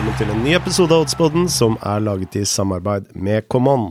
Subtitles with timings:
[0.00, 3.90] velkommen til en ny episode av Oddspodden som er laget i samarbeid med Common.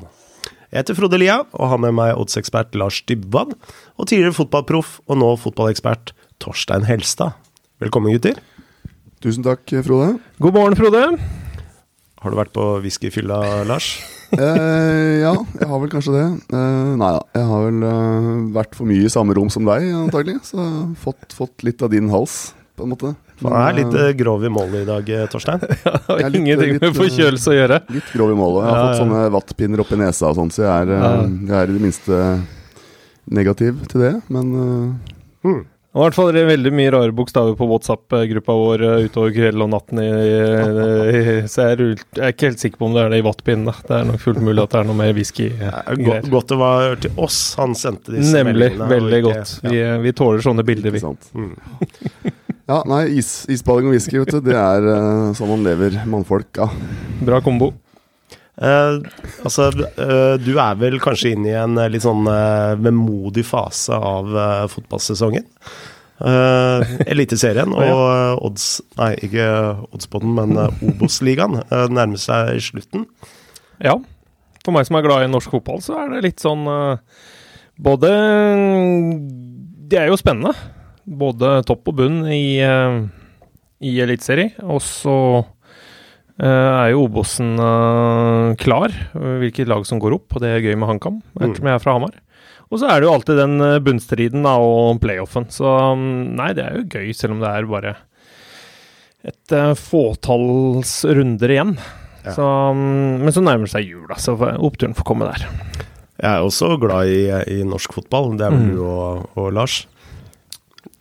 [0.71, 5.19] Jeg heter Frode Lia og har med meg oddsekspert Lars Dybwad og tidligere fotballproff og
[5.21, 7.37] nå fotballekspert Torstein Helstad.
[7.77, 8.41] Velkommen, gutter.
[9.21, 10.15] Tusen takk, Frode.
[10.41, 11.03] God morgen, Frode.
[12.23, 13.93] Har du vært på whiskyfylla, Lars?
[14.29, 16.25] Eh, ja, jeg har vel kanskje det.
[16.53, 19.87] Eh, nei da, jeg har vel eh, vært for mye i samme rom som deg,
[20.03, 20.35] antagelig.
[20.45, 20.65] Så
[21.01, 23.15] fått, fått litt av din hals, på en måte.
[23.43, 25.63] Han er litt eh, grov i målet i dag, eh, Torstein.
[26.09, 27.81] Har er litt- ingenting litt, med forkjølelse å gjøre.
[27.95, 28.61] Litt grov i målet.
[28.65, 29.01] Jeg har Ja, fått ja.
[29.05, 31.17] sånne vattpinner oppi nesa og sånn, så jeg er, eh, Ja.
[31.23, 32.21] jeg er i det minste
[33.29, 34.15] negativ til det.
[34.29, 35.13] Men uh,
[35.43, 35.65] Hmm.
[35.89, 39.63] Det var i hvert fall veldig mye rare bokstaver på WhatsApp-gruppa vår eh, utover kvelden
[39.65, 39.97] og natten.
[40.03, 41.81] I, i, så jeg er,
[42.13, 43.71] jeg er ikke helt sikker på om det er det i vattpinnen.
[43.87, 45.47] Det er nok fullt mulig at det er noe mer whisky.
[45.57, 45.97] Det eh, er.
[46.05, 48.69] Godt, godt det var til oss han sendte disse Nemlig.
[48.69, 48.99] meldingene, Nemlig.
[48.99, 49.55] Veldig ikke- godt.
[49.71, 51.01] Vi, eh, vi tåler sånne bilder, vi.
[51.01, 51.31] ikke sant.
[51.33, 52.37] Mm.
[52.69, 56.51] Ja, nei, is, isballing og whisky, vet du, det er uh, sånn man lever, mannfolk.
[56.59, 56.67] Ja.
[57.25, 57.71] Bra kombo.
[58.59, 58.99] Uh,
[59.47, 62.29] altså, uh, du er vel kanskje inne i en litt sånn
[62.83, 64.29] vemodig fase av
[64.69, 65.47] fotballsesongen.
[66.19, 68.63] Uh, Eliteserien og eh, odds
[68.97, 69.45] Nei, ikke
[69.95, 71.61] Oddspodden, men uh, Obos-ligaen
[71.95, 73.05] nærmer seg slutten.
[73.79, 73.95] Ja.
[74.65, 76.67] For meg som er glad i norsk fotball, så er det litt sånn
[77.79, 78.09] Både
[79.89, 80.51] Det er jo spennende.
[81.09, 83.01] Både topp og bunn i, uh,
[83.81, 84.51] i Eliteserien.
[84.69, 85.15] Og så
[86.39, 90.65] eh, er jo Obosen eh, klar, eh, hvilket lag som går opp, og det er
[90.67, 92.13] gøy med HamKam, ettersom jeg er fra Hamar.
[92.69, 95.47] Og så er det jo alltid den eh, bunnstriden da, og playoffen.
[95.49, 95.65] Så
[95.97, 97.95] mm, nei, det er jo gøy, selv om det er bare
[99.29, 101.73] et fåtalls runder igjen.
[102.23, 102.33] Ja.
[102.35, 105.47] Så, mm, men så nærmer det seg jul, så oppturen får komme der.
[106.19, 107.23] Jeg er også glad i,
[107.57, 108.33] i norsk fotball.
[108.39, 108.75] Det er vel Mm.
[108.75, 109.81] du og, og Lars.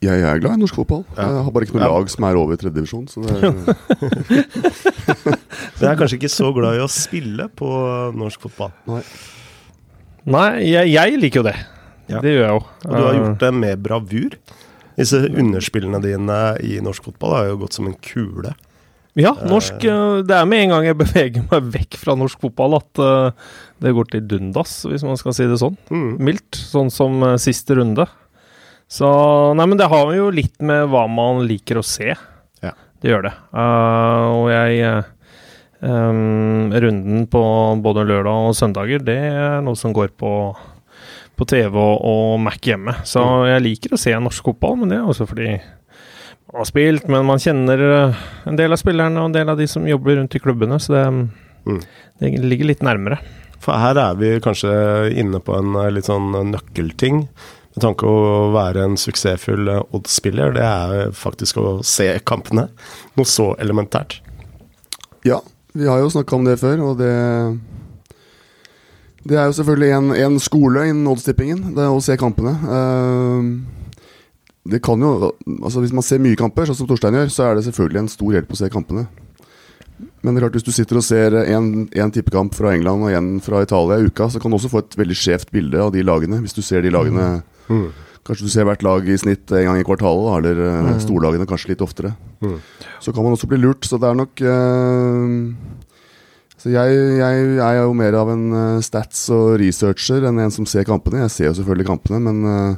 [0.04, 1.00] Jeg er glad i norsk fotball.
[1.16, 1.24] Ja.
[1.26, 1.88] Jeg har bare ikke noe Ja.
[1.90, 3.06] lag som er over tredje divisjon.
[3.10, 3.40] Så det er,
[5.80, 7.66] jeg er kanskje ikke så glad i å spille på
[8.18, 8.70] norsk fotball.
[10.28, 11.56] Nei, jeg, jeg liker jo det.
[12.08, 12.20] Ja.
[12.24, 12.60] Det gjør jeg jo.
[12.62, 14.32] Og du har Eh, gjort det med bravur.
[14.98, 18.54] Disse underspillene dine i norsk fotball har jo gått som en kule.
[19.18, 22.76] Ja, norsk eh, Det er med en gang jeg beveger meg vekk fra norsk fotball
[22.78, 23.30] at eh,
[23.82, 25.74] det går til dundas, hvis man skal si det sånn.
[25.90, 26.12] Mm.
[26.22, 26.54] Mildt.
[26.70, 28.06] Sånn som eh, siste runde.
[28.88, 29.08] Så
[29.58, 32.14] Nei, men det har jo litt med hva man liker å se.
[32.64, 32.72] Ja.
[33.02, 33.34] Det gjør det.
[33.52, 34.80] Uh, og jeg
[35.84, 37.42] em, Runden på
[37.84, 40.32] både lørdag og søndager, det er noe som går på
[41.38, 42.96] på TV og, og Mac hjemme.
[43.06, 47.04] Så jeg liker å se norsk fotball, men det er også fordi man har spilt,
[47.12, 50.16] men man kjenner eh, en del av spillerne og en del av de som jobber
[50.18, 51.04] rundt i klubbene, så det,
[51.68, 51.78] Mm.
[52.18, 53.18] det ligger litt nærmere.
[53.60, 54.70] For her er vi kanskje
[55.20, 57.26] inne på en litt sånn nøkkelting.
[57.78, 62.64] Med tanke å være en suksessfull eh, Odd-spiller, det er faktisk å se kampene.
[63.14, 64.16] Noe så elementært.
[65.22, 65.36] Ja,
[65.78, 67.12] vi har jo snakka om det før, og det
[69.28, 72.56] Det er jo selvfølgelig en, en skole innen oddstippingen, det er å se kampene.
[72.66, 73.46] Eh,
[74.74, 77.54] det kan jo Altså Hvis man ser mye kamper, sånn som Torstein gjør, så er
[77.54, 79.04] det selvfølgelig en stor hjelp å se kampene.
[80.24, 83.30] Men det er klart hvis du sitter og ser én tippekamp fra England og en
[83.38, 86.02] fra Italia i uka, så kan du også få et veldig skjevt bilde av de
[86.02, 86.40] lagene.
[86.42, 87.46] Hvis du ser de lagene Mm.
[88.28, 90.98] Kanskje du ser hvert lag i snitt en gang i kvartalet, da, eller eh, Mm.
[91.00, 92.10] storlagene kanskje litt oftere.
[92.44, 92.58] Mm.
[93.00, 95.54] Så kan man også bli lurt, så det er nok uh,
[96.58, 100.66] Så jeg, jeg er jo mer av en eh, stats- og researcher enn en som
[100.66, 101.20] ser kampene.
[101.28, 102.76] Jeg ser jo selvfølgelig kampene, men, uh,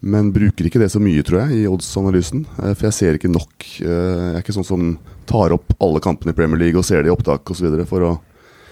[0.00, 2.44] men bruker ikke det så mye, tror jeg, i odds-analysen.
[2.62, 3.66] Eh, for jeg ser ikke nok.
[3.82, 3.90] Jeg
[4.36, 4.92] er ikke sånn som
[5.26, 7.66] tar opp alle kampene i Premier League og ser det i opptak osv.
[7.90, 8.12] for å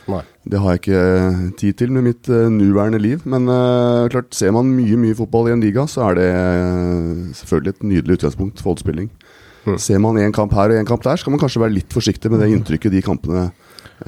[0.07, 0.23] Nei.
[0.47, 3.25] det har jeg ikke eh, tid til med mitt uh, nåværende liv.
[3.27, 7.25] Men uh, klart, ser man mye mye fotball i en liga, så er det uh,
[7.41, 9.11] selvfølgelig et nydelig utgangspunkt for oddspilling.
[9.67, 9.81] Mm.
[9.83, 12.31] Ser man en kamp her og en kamp der, skal man kanskje være litt forsiktig
[12.31, 13.49] med det inntrykket de kampene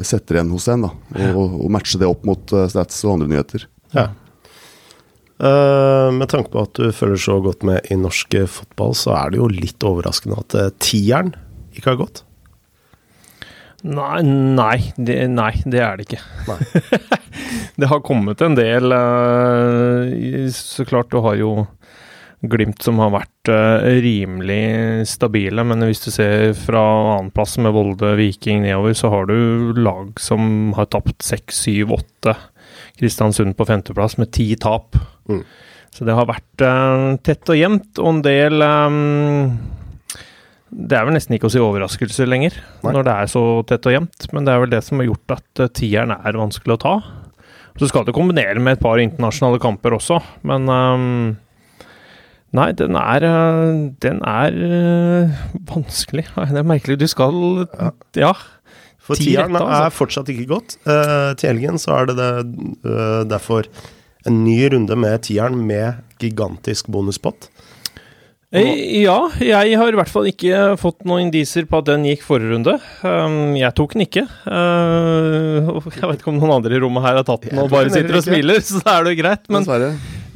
[0.04, 0.86] setter igjen hos en.
[0.86, 3.66] da Og, og matche det opp mot stats og andre nyheter.
[3.96, 4.10] Ja.
[5.38, 9.34] Uh, med tanke på at du følger så godt med i norsk fotball, så er
[9.34, 11.34] det jo litt overraskende at tieren
[11.74, 12.22] ikke har gått.
[13.86, 16.22] Nei, nei, det, nei, det er det ikke.
[17.78, 21.52] Det har kommet en del eh, Så klart, du har jo
[22.38, 26.82] Glimt som har vært eh, rimelig stabile, men hvis du ser fra
[27.16, 32.36] annenplass med Volde, Viking nedover, så har du lag som har tapt seks, syv, åtte.
[33.00, 34.94] Kristiansund på femteplass med ti tap.
[35.26, 35.42] Mm.
[35.90, 39.02] Så det har vært eh, tett og jevnt, og en del eh,
[40.68, 42.92] Det er vel nesten ikke å si overraskelse lenger, Nei.
[42.92, 45.36] når det er så tett og jevnt, men det er vel det som har gjort
[45.38, 46.94] at eh, tieren er vanskelig å ta.
[47.78, 50.18] Så skal du kombinere med et par internasjonale kamper også,
[50.48, 51.36] men um,
[52.56, 55.34] Nei, den er øh, Den er øh,
[55.68, 56.24] vanskelig.
[56.32, 56.96] Det er merkelig.
[57.00, 57.66] Du skal
[58.16, 58.32] Ja.
[58.98, 59.84] For Ti tieren altså.
[59.84, 60.76] er fortsatt ikke godt.
[60.84, 63.64] Uh, til helgen så er det, det eh, derfor
[64.28, 67.48] en ny runde med tieren med gigantisk bonuspott.
[68.48, 72.22] Eh, Ja, jeg har i hvert fall ikke fått noen indiser på at den gikk
[72.24, 72.78] forrige runde.
[73.04, 74.22] Um, jeg tok den ikke.
[74.48, 77.92] Uh, jeg vet ikke om noen andre i rommet her har tatt den og bare
[77.92, 79.44] sitter og smiler, så da er det jo greit.
[79.52, 79.68] Men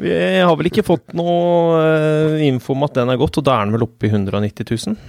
[0.02, 0.12] vi
[0.44, 3.66] har vel ikke fått noe uh, info om at den er gått, og da er
[3.68, 5.00] den vel oppe i 190 000.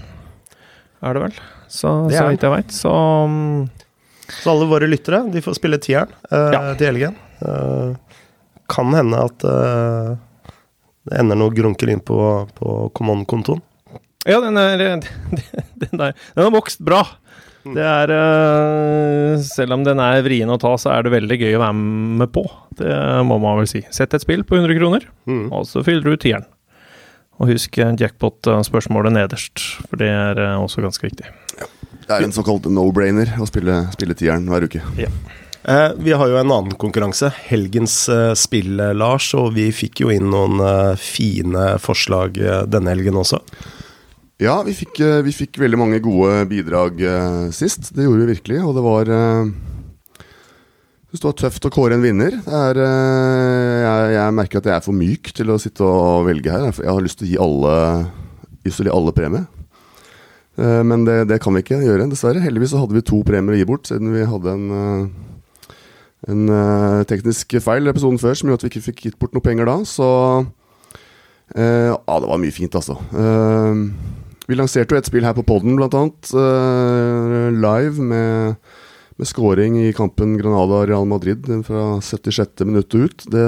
[1.04, 1.38] Er det vel?
[1.68, 2.72] Så, så vidt jeg veit.
[2.72, 2.92] Så
[3.28, 3.66] um,
[4.32, 6.62] Så alle våre lyttere de får spille tieren uh, Ja.
[6.80, 7.20] til helgen.
[7.44, 8.00] Uh,
[8.72, 10.14] kan hende at eh,
[11.10, 12.18] det ender noe grunker inn på,
[12.58, 13.62] på Common-kontoen.
[14.30, 15.02] Ja, den er den,
[15.84, 17.02] den, er, den har vokst bra.
[17.64, 17.76] Mm.
[17.78, 21.54] Det er øh, Selv om den er vrien å ta, så er det veldig gøy
[21.58, 21.76] å være
[22.24, 22.44] med på.
[22.80, 22.92] Det
[23.28, 23.84] må man vel si.
[23.96, 25.46] Sett et spill på 100 kroner, Mm.
[25.56, 26.48] og så fyller du tieren.
[27.42, 31.32] Og husk eh, jackpot-spørsmålet nederst, for det er øh, også ganske viktig.
[32.04, 34.82] Det er en såkalt no-brainer å spille, spille tieren hver uke.
[35.00, 35.12] Eh,
[36.04, 40.12] vi har jo en annen konkurranse, helgens eh, spill, eh, Lars, og vi fikk jo
[40.12, 43.40] inn noen eh, fine forslag eh, denne helgen også.
[44.44, 47.94] Ja, vi fikk, eh, vi fikk veldig mange gode bidrag eh, sist.
[47.96, 49.54] Det gjorde vi virkelig, og det var eh,
[51.14, 52.40] det var tøft å kåre en vinner.
[52.44, 56.52] Er, eh, jeg, jeg merker at jeg er for myk til å sitte og velge
[56.52, 56.72] her.
[56.74, 57.76] Jeg har lyst til å gi alle,
[58.66, 59.46] til å gi alle premie.
[60.58, 62.42] Eh, Men det, det kan vi ikke gjøre, dessverre.
[62.44, 65.06] Heldigvis så hadde vi to premier å gi bort, siden vi hadde en, eh,
[66.32, 69.34] en uh, teknisk feil i episoden før som gjorde at vi ikke fikk gitt bort
[69.36, 69.78] noe penger da.
[69.88, 70.08] Så
[71.56, 72.96] eh, ja, det var mye fint, altså.
[73.12, 73.92] Uh,
[74.48, 76.32] vi lanserte jo et spill her på podden, blant annet.
[77.56, 78.58] live med,
[79.16, 82.66] med scoring i kampen Granada-Real Madrid fra 76.
[82.68, 83.24] minutt og ut.
[83.32, 83.48] Det,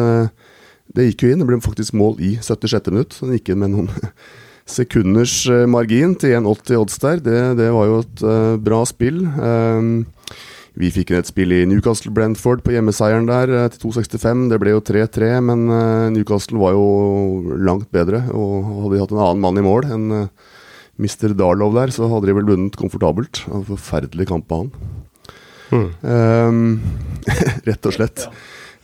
[0.96, 1.44] det gikk jo inn.
[1.44, 2.92] Det ble faktisk mål i 76.
[2.94, 3.20] minutt.
[3.20, 3.92] Den gikk inn med noen
[4.78, 7.20] sekunders margin til 1,80 odds der.
[7.28, 8.26] Det, det var jo et
[8.64, 9.20] bra spill.
[9.36, 9.92] Eh,
[10.76, 14.50] vi fikk inn et spill i Newcastle Brentford på hjemmeseieren der eh, til 2,65.
[14.52, 18.26] Det ble jo 3-3, men eh, Newcastle var jo langt bedre.
[18.36, 20.52] Og hadde de hatt en annen mann i mål enn eh,
[21.00, 21.32] Mr.
[21.36, 23.46] Darlow der, så hadde de vel vunnet komfortabelt.
[23.52, 24.76] En forferdelig kamp av han.
[25.66, 25.88] Mm.
[26.06, 26.60] Um,
[27.68, 28.28] rett og slett.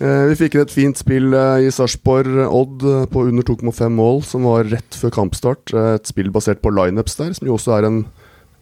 [0.01, 4.47] Eh, vi fikk inn et fint spill i Sarpsborg Odd på under 2,5 mål, som
[4.47, 5.75] var rett før kampstart.
[5.75, 8.03] Et spill basert på lineups der, som jo også er en,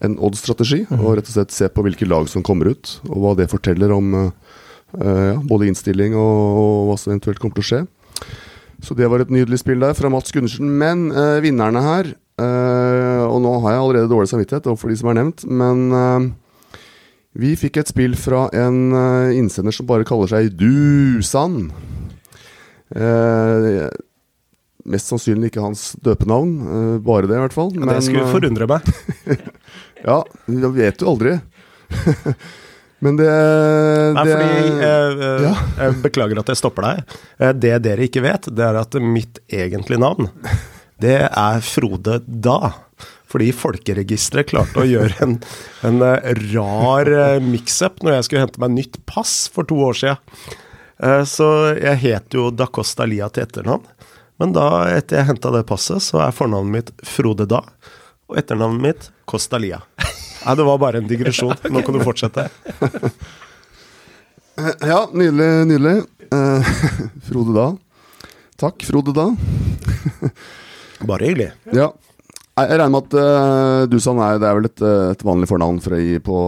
[0.06, 0.84] en Odd-strategi.
[1.00, 3.94] Og rett og slett se på hvilke lag som kommer ut, og hva det forteller
[3.96, 4.32] om eh,
[5.00, 7.82] ja, både innstilling og, og hva som eventuelt kommer til å skje.
[8.86, 10.70] Så det var et nydelig spill der fra Mats Gundersen.
[10.80, 15.12] Men uh, vinnerne her uh, Og nå har jeg allerede dårlig samvittighet overfor de som
[15.12, 16.32] er nevnt, men
[17.40, 18.96] vi fikk et spill fra en
[19.36, 21.68] innsender som bare kaller seg Dusan.
[22.90, 23.86] Eh,
[24.90, 26.56] mest sannsynlig ikke hans døpenavn,
[27.06, 27.70] bare det i hvert fall.
[27.78, 28.90] det skulle forundre meg.
[30.06, 31.38] Ja, jeg vet jo aldri.
[33.04, 33.30] Men det,
[34.16, 35.54] Nei, det fordi, eh, eh, ja.
[35.80, 37.16] Jeg beklager at jeg stopper deg.
[37.40, 40.28] Eh, det dere ikke vet, det er at mitt egentlige navn,
[41.00, 42.74] det er Frode Da.
[43.30, 45.36] Fordi Folkeregisteret klarte å gjøre en,
[45.86, 47.12] en eh, rar
[47.46, 50.20] mix-up når jeg skulle hente meg nytt pass for to år siden.
[51.00, 53.86] Eh, Så jeg het jo Da Costa Lia til etternavn.
[54.40, 54.66] Men da,
[54.96, 57.62] etter jeg henta det passet, så er fornavnet mitt Frode Da.
[58.30, 59.82] Og etternavnet mitt Kostalia.
[60.00, 61.58] Nei, det var bare en digresjon.
[61.74, 62.48] Nå kan du fortsette.
[64.86, 65.96] Ja, nydelig, nydelig.
[66.36, 66.70] Eh,
[67.30, 67.68] Frode Da.
[68.60, 69.30] Takk, Frode Da.
[71.10, 71.52] Bare hyggelig.
[71.74, 71.94] Ja.
[72.60, 75.78] Jeg regner med at uh, Dusan er, det er vel et, eh, et vanlig fornavn
[75.80, 76.40] for i, på,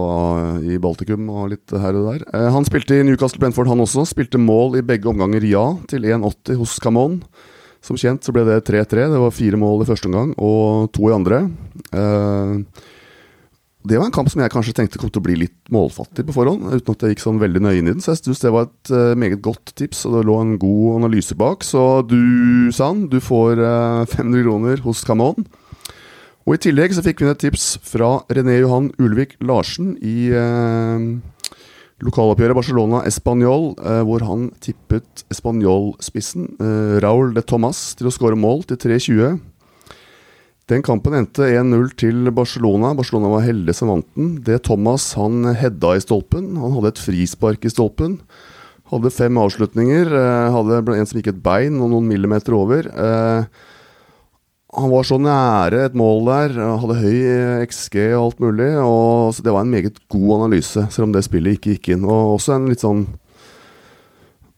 [0.60, 2.26] i Baltikum og litt her og der.
[2.34, 4.04] Uh, han spilte i Newcastle Brentford, han også.
[4.10, 7.16] Spilte mål i begge omganger ja, til 1,80 hos Camon.
[7.82, 9.08] Som kjent så ble det 3-3.
[9.10, 11.44] Det var fire mål i første omgang og to i andre.
[11.90, 12.82] Eh,
[13.82, 16.34] det var en kamp som jeg kanskje tenkte kom til å bli litt målfattig på
[16.36, 18.02] forhånd, uten at jeg gikk sånn veldig nøye inn i den.
[18.04, 21.00] Så jeg syns det var et eh, meget godt tips, og det lå en god
[21.00, 21.66] analyse bak.
[21.66, 22.22] Så du,
[22.74, 25.42] Sand, du får eh, 500 kroner hos Camon.
[26.46, 30.30] Og i tillegg så fikk vi inn et tips fra René Johan Ulvik Larsen i
[30.30, 31.10] eh,
[32.02, 38.64] lokaloppgjøret Barcelona-Español, eh, hvor han tippet Español-spissen eh, Raúl de Tomàs til å skåre mål
[38.66, 39.40] til 3-20.
[40.70, 42.92] Den kampen endte 1-0 til Barcelona.
[42.96, 44.36] Barcelona var heldig som vant den.
[44.46, 46.54] Det Thomas han hedda i stolpen.
[46.62, 48.20] Han hadde et frispark i stolpen.
[48.92, 50.12] Hadde fem avslutninger.
[50.12, 52.86] eh, Hadde en som gikk et bein og noen millimeter over.
[52.86, 53.68] Eh,
[54.72, 58.70] han var så nære et mål der, hadde høy eh, XG og alt mulig.
[58.80, 62.06] Og, det var en meget god analyse, selv om det spillet ikke gikk inn.
[62.08, 63.04] Og også en litt sånn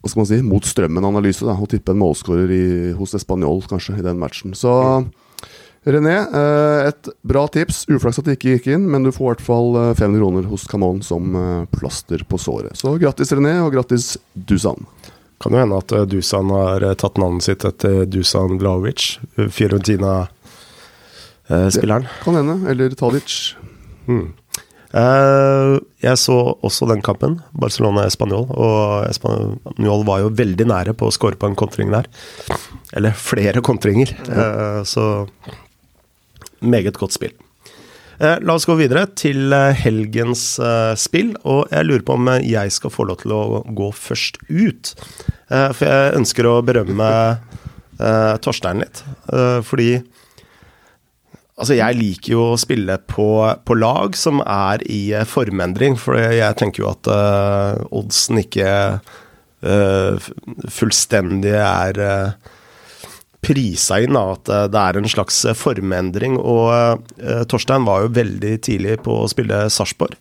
[0.04, 2.50] hva skal man si, mot strømmen-analyse Å tippe en målskårer
[2.98, 4.52] hos Español kanskje i den matchen.
[4.52, 4.70] Så
[5.84, 7.82] René, eh, et bra tips.
[7.90, 10.68] Uflaks at det ikke gikk inn, men du får i hvert fall 500 kroner hos
[10.70, 11.34] Camon som
[11.74, 12.78] plaster på såret.
[12.78, 14.86] Så grattis, René, og grattis, Dusan.
[15.44, 22.08] Kan jo hende at Dusan har tatt navnet sitt etter Dusan Vlaovic, Fiorentina-spilleren.
[22.24, 22.56] kan hende.
[22.70, 23.52] Eller Tadic.
[24.08, 24.32] Mm.
[24.94, 28.46] Jeg så også den kampen, Barcelona-Spanjol.
[28.54, 32.06] Og Spanjol var jo veldig nære på å skåre på en kontring der.
[32.94, 34.14] Eller flere kontringer.
[34.30, 35.26] Uh, så
[36.64, 37.34] meget godt spill.
[38.20, 40.44] Uh, la oss gå videre til helgens
[41.00, 41.34] spill.
[41.42, 44.94] Og jeg lurer på om jeg skal få lov til å gå først ut.
[45.48, 47.08] for jeg ønsker å berømme
[48.42, 49.04] Torstein litt.
[49.62, 50.02] fordi
[51.54, 53.28] Altså, jeg liker jo å spille på,
[53.62, 57.10] på lag som er i formendring, for jeg tenker jo at
[57.94, 58.72] oddsen ikke
[60.74, 62.00] fullstendig er
[63.44, 66.38] prisa inn da, at det er en slags formendring.
[66.40, 67.04] Og
[67.50, 70.16] Torstein var jo veldig tidlig på å spille Sarpsborg.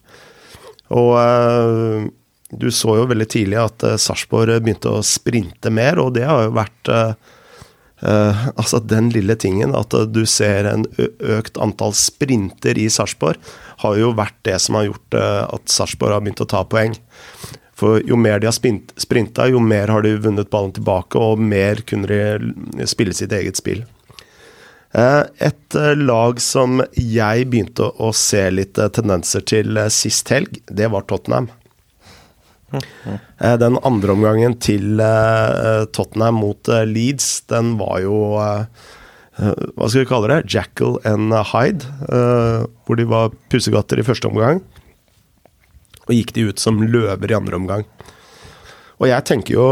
[0.93, 2.09] Og
[2.53, 6.57] du så jo veldig tidlig at Sarpsborg begynte å sprinte mer, og det har jo
[6.59, 6.91] vært
[8.03, 13.39] Uh, altså Den lille tingen, at uh, du ser en økt antall sprinter i Sarpsborg,
[13.79, 16.97] har jo vært det som har gjort uh, at Sarpsborg har begynt å ta poeng.
[17.83, 21.83] For jo mer de har sprinta, jo mer har de vunnet ballen tilbake, og mer
[21.89, 23.83] kunne de spille sitt eget spill.
[24.93, 31.49] Et lag som jeg begynte å se litt tendenser til sist helg, det var Tottenham.
[32.73, 38.17] Eh, den andre omgangen til eh, Tottenham mot eh, Leeds, den var jo
[39.33, 40.43] Hva skal vi kalle det?
[40.53, 41.89] Jackal and Hyde.
[42.85, 44.61] Hvor de var pusegatter i første omgang.
[46.07, 47.87] Og gikk de ut som løver i andre omgang.
[48.99, 49.67] Og jeg tenker jo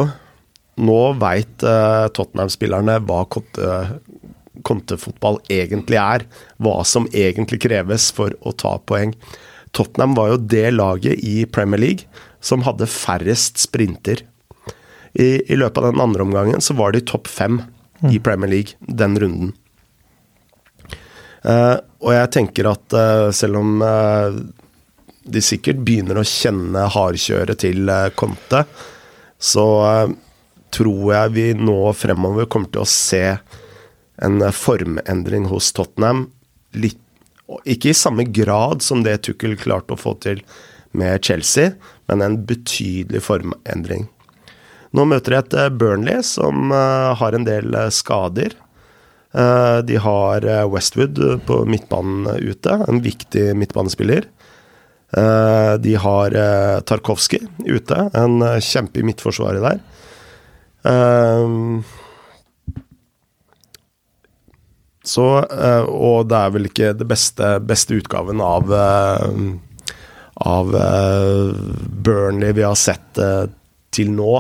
[0.82, 3.20] Nå veit Tottenham-spillerne hva
[4.66, 6.24] kontefotball egentlig er.
[6.64, 9.14] Hva som egentlig kreves for å ta poeng.
[9.76, 14.26] Tottenham var jo det laget i Premier League som hadde færrest sprinter.
[15.14, 17.60] I, I, løpet av den andre omgangen så var de topp fem
[18.08, 18.24] i mm.
[18.24, 19.52] Premier League den runden.
[21.42, 24.38] Uh, og jeg tenker at uh, selv om uh,
[25.24, 28.64] de sikkert begynner å kjenne hardkjøret til Conte,
[29.42, 29.66] så
[30.74, 33.26] tror jeg vi nå fremover kommer til å se
[34.22, 36.28] en formendring hos Tottenham.
[36.78, 37.00] Litt,
[37.68, 40.42] ikke i samme grad som det Tukkel klarte å få til
[40.98, 41.76] med Chelsea,
[42.08, 44.08] men en betydelig formendring.
[44.92, 48.58] Nå møter de et eh, Burnley som har en del skader.
[49.32, 51.16] De har Westwood
[51.48, 54.26] på midtbanen ute, en viktig midtbanespiller.
[55.12, 56.36] De har
[56.88, 59.82] Tarkovskij ute, en kjempe i midtforsvaret der.
[65.04, 65.26] så
[65.92, 68.72] Og det er vel ikke det beste, beste utgaven av
[70.42, 70.72] av
[72.08, 73.20] Burnley vi har sett
[73.92, 74.40] til nå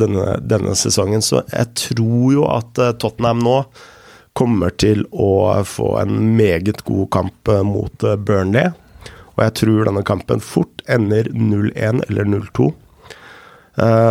[0.00, 1.20] denne, denne, sesongen.
[1.26, 3.58] Så jeg tror jo at Tottenham nå
[4.38, 8.70] kommer til å få en meget god kamp mot Burnley.
[9.40, 12.68] Og jeg tror denne kampen fort ender 0-1 eller 0-2.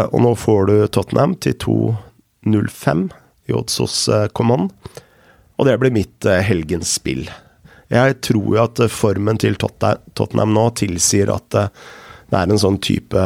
[0.09, 3.03] og nå får du Tottenham til 2-0-5
[3.45, 3.97] i odds hos
[4.33, 4.73] Command.
[5.61, 7.29] Og det blir mitt helgens spill.
[7.93, 11.69] Jeg tror jo at formen til Tottenham nå tilsier at uh,
[12.29, 13.21] det er en sånn type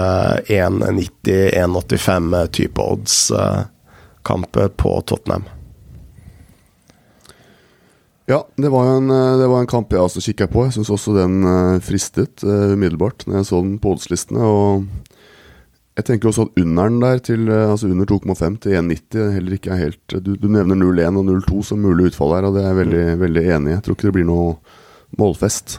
[0.48, 5.44] 1,90-1,85 type odds-kamp på Tottenham.
[8.26, 10.68] Ja, det var, en, eh, det var en kamp jeg også kikka på.
[10.68, 14.44] Jeg syns også den eh, fristet umiddelbart når jeg så den på oddslistene.
[14.48, 14.86] Og
[16.00, 19.82] jeg tenker også at underen der, til, altså under 2,5 til 1,90 heller ikke er
[19.84, 22.80] helt Du, du nevner 0,1 og 0,2 som mulig utfall her, og det er jeg
[22.80, 23.20] veldig, mm.
[23.26, 23.76] veldig enig i.
[23.76, 24.56] Jeg tror ikke det blir noe
[25.20, 25.78] målfest.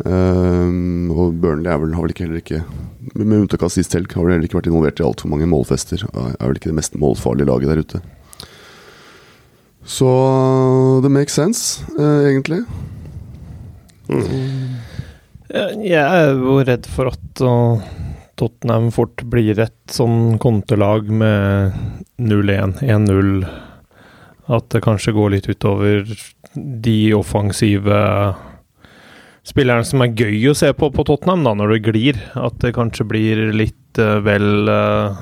[0.00, 2.62] Um, og Burnley er vel, har vel ikke heller ikke
[3.20, 6.06] Med unntak av sist helg, har vel heller ikke vært involvert i altfor mange målfester.
[6.08, 8.00] Er vel ikke det mest målfarlige laget der ute.
[9.86, 10.10] Så
[11.02, 12.60] det makes sense, uh, egentlig.
[14.10, 14.76] Mm.
[15.50, 17.96] Jeg er jo redd for at uh
[18.40, 21.74] Tottenham fort blir et sånn kontelag med
[22.20, 23.42] 0-1, 1-0.
[24.50, 26.06] At det kanskje går litt utover
[26.54, 27.98] de offensive
[29.46, 32.22] spillerne som er gøy å se på på Tottenham, da, når det glir.
[32.38, 35.20] At det kanskje blir litt uh, vel uh,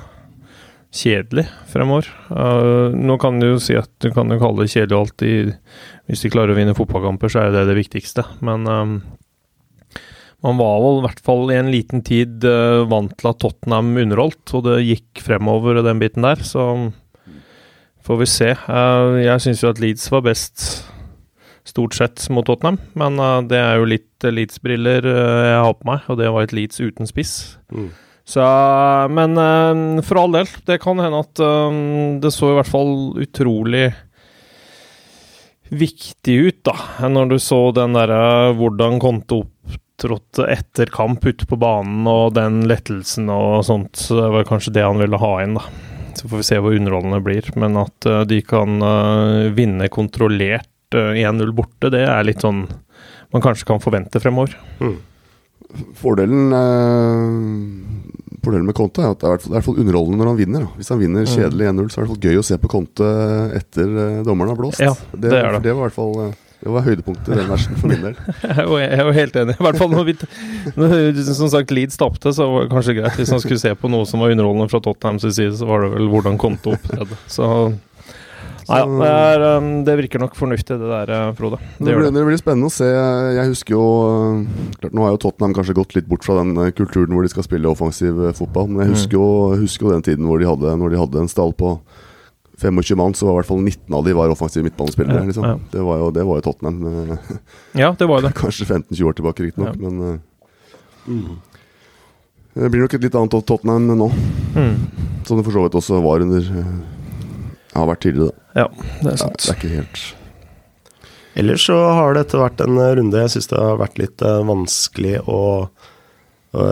[0.95, 2.09] kjedelig fremover.
[2.33, 5.55] Uh, nå kan du jo si at du kan jo kalle det kjedelig alltid
[6.09, 8.25] Hvis de klarer å vinne fotballkamper, så er det det viktigste.
[8.41, 8.65] Men
[10.41, 13.97] Man var vel i hvert fall i en liten tid uh, vant til at Tottenham
[13.99, 16.93] underholdt, og det gikk fremover den biten der, så
[18.07, 18.53] får vi se.
[18.71, 20.65] Uh, jeg syns jo at Leeds var best
[21.69, 23.19] stort sett mot Tottenham, men
[23.51, 27.11] det er jo litt Leeds-briller jeg har på meg, og det var et Leeds uten
[27.11, 27.59] spiss.
[27.69, 27.91] Mm.
[28.29, 28.45] Så,
[29.09, 29.41] men
[30.05, 31.41] for all del, det kan hende at
[32.21, 32.91] det så i hvert fall
[33.25, 33.87] utrolig
[35.73, 39.47] viktig ut, da, når du så den derre hvordan Konto
[39.99, 43.97] opptrådte etter kamp ute på banen, og den lettelsen og sånt.
[43.99, 45.65] Så det var kanskje det han ville ha inn, da.
[46.15, 47.51] Så får vi se hvor underholdende det blir.
[47.59, 52.43] Men at uh, de kan uh, vinne kontrollert uh, eh, 1-0 borte, det er litt
[52.47, 52.67] sånn
[53.35, 54.55] man kanskje kan forvente fremover.
[54.81, 54.97] Mm.
[55.99, 56.55] Fordelen
[58.45, 60.67] Fordelen med Conte er at det er i hvert fall underholdende når han vinner.
[60.67, 60.81] Da.
[60.81, 61.33] Hvis han vinner mm.
[61.35, 63.15] kjedelig 1-0, så er det i hvert fall gøy å se på Conte
[63.59, 64.85] etter uh, dommeren har blåst.
[64.85, 65.65] Ja, det, det, det.
[65.67, 68.17] det var i hvert fall uh, det var høydepunktet i den versen for min del.
[68.83, 69.55] jeg er jo helt enig.
[69.55, 70.15] I hvert fall når vi,
[70.75, 73.15] når, Som sagt, Leeds tapte, så var det kanskje greit.
[73.19, 75.93] Hvis han skulle se på noe som var underholdende fra Tottenhams side, så var det
[75.95, 77.19] vel hvordan Conte opptredde.
[77.31, 77.47] Så
[78.69, 81.57] Nei, ja, det, er, um, det, virker nok fornuftig, det der, uh, Frode.
[81.79, 82.89] Det, det, blir, det, blir, spennende å se.
[83.33, 86.53] Jeg husker jo uh, klart Nå har jo Tottenham kanskje gått litt bort fra den
[86.61, 88.93] uh, kulturen hvor de skal spille offensiv fotball, men jeg mm.
[88.99, 89.31] husker jo,
[89.63, 91.79] husker jo den tiden hvor de hadde, når de hadde en stall på
[92.61, 95.23] 25 mann, så var i hvert fall 19 av de var offensive midtbanespillere.
[95.23, 95.49] Ja, liksom.
[95.49, 95.57] ja.
[95.73, 97.17] det, var jo, det var jo Tottenham.
[97.85, 98.35] ja, det var det.
[98.43, 99.89] Kanskje 15-20 år tilbake, riktignok, ja.
[99.89, 100.21] men
[101.09, 101.41] mm.
[102.59, 104.13] Det blir nok et litt annet Tottenham nå.
[104.59, 104.77] Mm.
[105.25, 106.53] Som det for så vidt også var under
[107.79, 108.65] har vært tidligere, da.
[108.65, 109.39] Ja, det er sant.
[109.43, 110.07] Ja, det er ikke helt
[111.39, 115.21] Ellers så har dette vært en runde jeg syns det har vært litt uh, vanskelig
[115.31, 115.41] å
[116.57, 116.63] å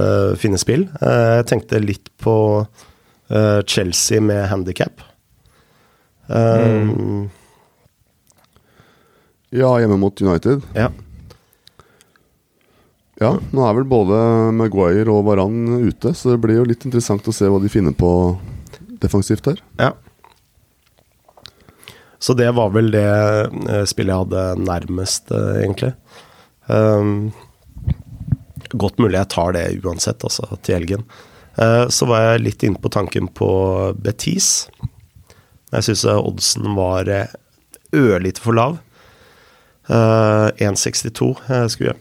[0.40, 0.86] finne spill.
[0.88, 2.34] Jeg tenkte litt på
[3.68, 5.02] Chelsea med handikap.
[6.32, 7.26] Mm.
[9.52, 10.64] Ja, hjemme mot United.
[10.74, 10.88] Ja.
[13.16, 14.16] Ja, nå er vel både
[14.52, 17.94] Maguire og Varan ute, så det blir jo litt interessant å se hva de finner
[17.96, 18.10] på
[19.00, 19.62] defensivt der.
[19.80, 19.94] Ja.
[22.26, 25.92] Så det var vel det uh, spillet jeg hadde nærmest, uh, egentlig.
[26.66, 27.28] Um,
[28.74, 31.04] godt mulig jeg tar det uansett, altså, til helgen.
[31.54, 33.50] Uh, så var jeg litt inne på tanken på
[34.02, 34.66] Betis.
[35.70, 37.12] Jeg syns oddsen var
[37.94, 38.80] ørlite for lav.
[39.86, 41.30] 1,62.
[41.46, 41.94] Jeg skulle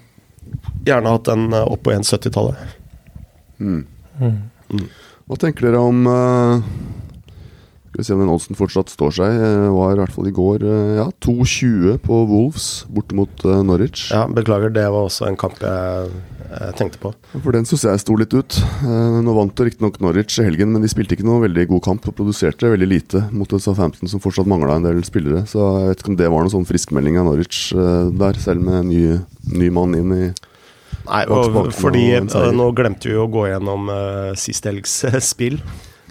[0.88, 2.58] gjerne hatt den opp på 1,70-tallet.
[3.62, 3.84] Mm.
[4.18, 4.40] Mm.
[4.74, 4.90] Mm.
[5.30, 6.02] Hva tenker dere om
[7.96, 9.34] skal vi se om den oddsen fortsatt står seg.
[9.40, 13.62] Eh, var i hvert fall i går eh, ja, 2,20 på Wolves borte mot uh,
[13.64, 14.10] Norwich.
[14.12, 16.10] Ja, Beklager, det var også en kamp jeg,
[16.50, 17.14] jeg tenkte på.
[17.38, 18.58] For den syns jeg sto litt ut.
[18.84, 22.18] Nå vant riktignok Norwich i helgen, men de spilte ikke noe veldig god kamp og
[22.20, 25.46] produserte veldig lite mot Southampton, som fortsatt mangla en del spillere.
[25.48, 28.82] Så jeg vet ikke om det var noen sånn friskmelding av Norwich der, selv med
[28.82, 29.02] en ny,
[29.56, 30.24] ny mann inn i
[31.06, 35.62] Nei, og, fordi nå glemte vi å gå gjennom uh, sist helgs spill.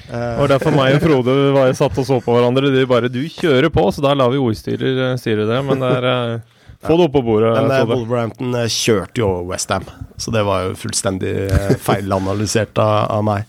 [0.04, 2.72] Uh, og derfor meg og Frode var satt og så på hverandre.
[2.74, 5.60] De bare 'du kjører på', så da lar vi ordstyrer uh, styre det.
[5.64, 6.40] Men det er uh,
[6.84, 7.52] Få det opp på bordet.
[7.56, 9.86] Men Wolverhampton kjørte jo Westham,
[10.20, 11.32] så det var jo fullstendig
[11.80, 13.46] feilanalysert av, av meg.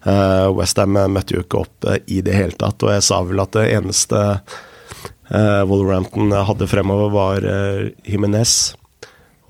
[0.00, 3.52] Uh, Westham møtte jo ikke opp i det hele tatt, og jeg sa vel at
[3.52, 8.72] det eneste uh, Wolverhampton hadde fremover, var uh, Jimenez.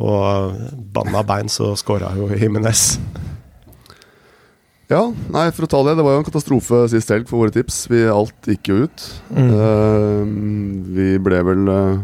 [0.01, 0.57] Og
[0.95, 2.97] banna bein så skåra jo Jimenez.
[4.91, 5.93] Ja, nei, for å ta det.
[6.01, 7.85] Det var jo en katastrofe sist helg for våre tips.
[7.93, 9.05] Vi, alt gikk jo ut.
[9.31, 9.51] Mm.
[9.55, 10.33] Uh,
[10.97, 12.01] vi ble vel uh,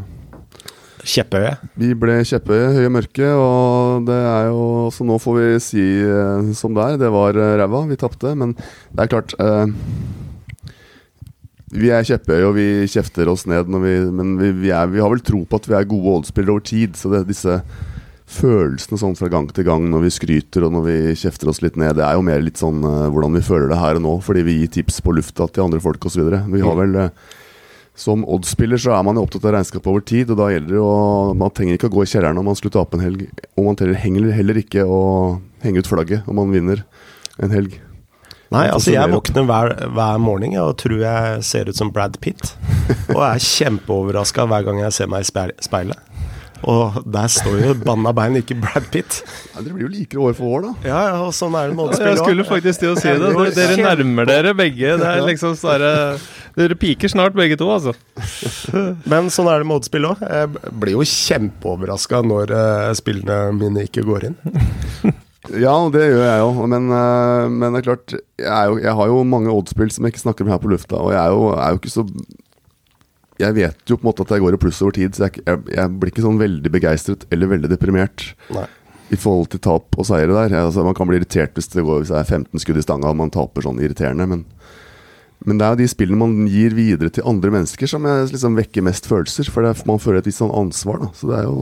[1.07, 1.53] Kjepphøye?
[1.79, 4.63] Vi ble kjepphøye, høye mørke, og det er jo
[4.95, 7.01] Så nå får vi si uh, som det er.
[7.03, 7.83] Det var uh, ræva.
[7.91, 8.37] Vi tapte.
[8.39, 9.35] Men det er klart
[11.75, 15.11] Vi er kjepphøye, og vi kjefter oss ned, vi, men vi, vi, er, vi, har
[15.11, 16.95] vel tro på at vi er gode oddspillere over tid.
[16.95, 17.59] Så det, disse
[18.27, 21.79] følelsene sånn fra gang til gang når vi skryter og når vi kjefter oss litt
[21.79, 21.97] ned.
[21.99, 24.45] Det er jo mer litt sånn uh, hvordan vi føler det her og nå, fordi
[24.47, 26.27] vi gir tips på lufta til andre folk osv.
[26.27, 26.83] Vi har mm.
[26.83, 27.35] vel uh,
[27.97, 30.83] Som oddspiller så er man jo opptatt av regnskap over tid, og da gjelder det
[30.83, 33.71] å Man trenger ikke å gå i kjelleren om man slutter opp en helg, og
[33.71, 35.01] man trenger heller ikke å
[35.63, 36.83] henge ut flagget om man vinner
[37.41, 37.79] en helg.
[38.55, 42.53] Nei, altså jeg våkner hver, hver morgen og tror jeg ser ut som Brad Pitt.
[43.15, 45.31] Og er kjempeoverraska hver gang jeg ser meg i
[45.67, 46.16] speilet.
[46.65, 49.21] Og der står jo banna bein, ikke Brad Pitt.
[49.53, 50.89] Ja, dere blir jo likere år for år, da.
[50.89, 53.21] Ja, ja, og sånn er det med Jeg skulle faktisk til å si det.
[53.21, 54.97] Dere, dere nærmer dere begge.
[55.01, 55.93] Det er liksom sånne,
[56.57, 57.93] Dere piker snart begge to, altså.
[59.11, 60.25] Men sånn er det med oddspill òg.
[60.25, 64.41] Jeg blir jo kjempeoverraska når uh, spillene mine ikke går inn.
[65.47, 66.65] Ja, det gjør jeg jo.
[66.67, 70.17] Men, uh, men det er klart, jeg, jo, jeg, har jo mange oddspill som jeg
[70.17, 70.99] ikke snakker om her på lufta.
[70.99, 72.03] Og jeg er jo, er jo ikke så
[73.41, 75.45] jeg vet jo på en måte at jeg går i pluss over tid, så jeg,
[75.45, 78.31] jeg, jeg blir ikke sånn veldig begeistret eller veldig deprimert.
[78.57, 78.67] Nei.
[79.15, 80.57] i forhold til tap og seire der.
[80.65, 83.13] Altså, man kan bli irritert hvis det, går, hvis det er 15 skudd i stanga
[83.13, 84.43] og man taper sånn irriterende, men,
[85.47, 88.57] men det er jo de spillene man gir videre til andre mennesker som jeg, liksom
[88.59, 89.49] vekker mest følelser.
[89.55, 90.99] For er, man føler et visst sånn ansvar.
[91.05, 91.09] Da.
[91.15, 91.57] Så det er jo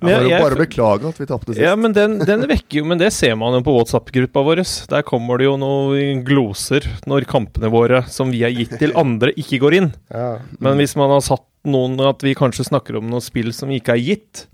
[0.00, 1.60] Men jeg- bare, jeg- bare å beklage at vi tapte sist.
[1.60, 4.64] Ja, men den, den vekker jo Men det ser man jo på WhatsApp-gruppa vår.
[4.88, 9.32] Der kommer det jo noen gloser når kampene våre som vi har gitt til andre,
[9.36, 9.92] ikke går inn.
[10.58, 13.90] Men hvis man har satt noen At vi kanskje snakker om noen spill som ikke
[13.96, 14.46] er gitt,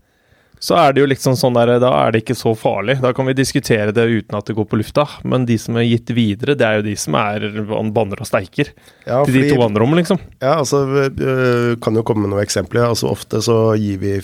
[0.63, 3.01] så er det jo liksom sånn der Da er det ikke så farlig.
[3.03, 5.09] Da kan vi diskutere det uten at det går på lufta.
[5.27, 8.71] Men de som er gitt videre, det er jo de som er banner og steiker.
[9.03, 10.21] Ja, Til de to andre om, liksom.
[10.39, 12.87] Ja, altså øh, kan jo komme med noen eksempler.
[12.93, 14.15] Altså Ofte så gir vi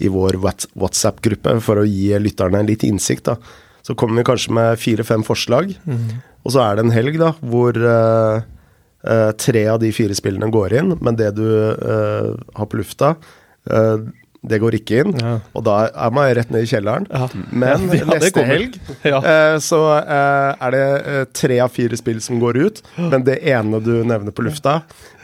[0.00, 3.30] i vår WhatsApp-gruppe for å gi lytterne litt innsikt.
[3.30, 3.36] da.
[3.86, 5.70] Så kommer vi kanskje med fire-fem forslag,
[6.44, 8.42] og så er det en helg da, hvor uh,
[9.40, 13.14] tre av de fire spillene går inn, men det du uh, har på lufta,
[14.40, 15.12] det går ikke inn.
[15.20, 15.34] Ja.
[15.52, 17.04] Og da er man rett ned i kjelleren.
[17.52, 18.54] Men Ja, neste kommer.
[18.54, 19.18] helg Ja.
[19.20, 23.36] Eh, så eh, er det eh, tre av fire spill som går ut, men det
[23.52, 24.78] ene du nevner på lufta,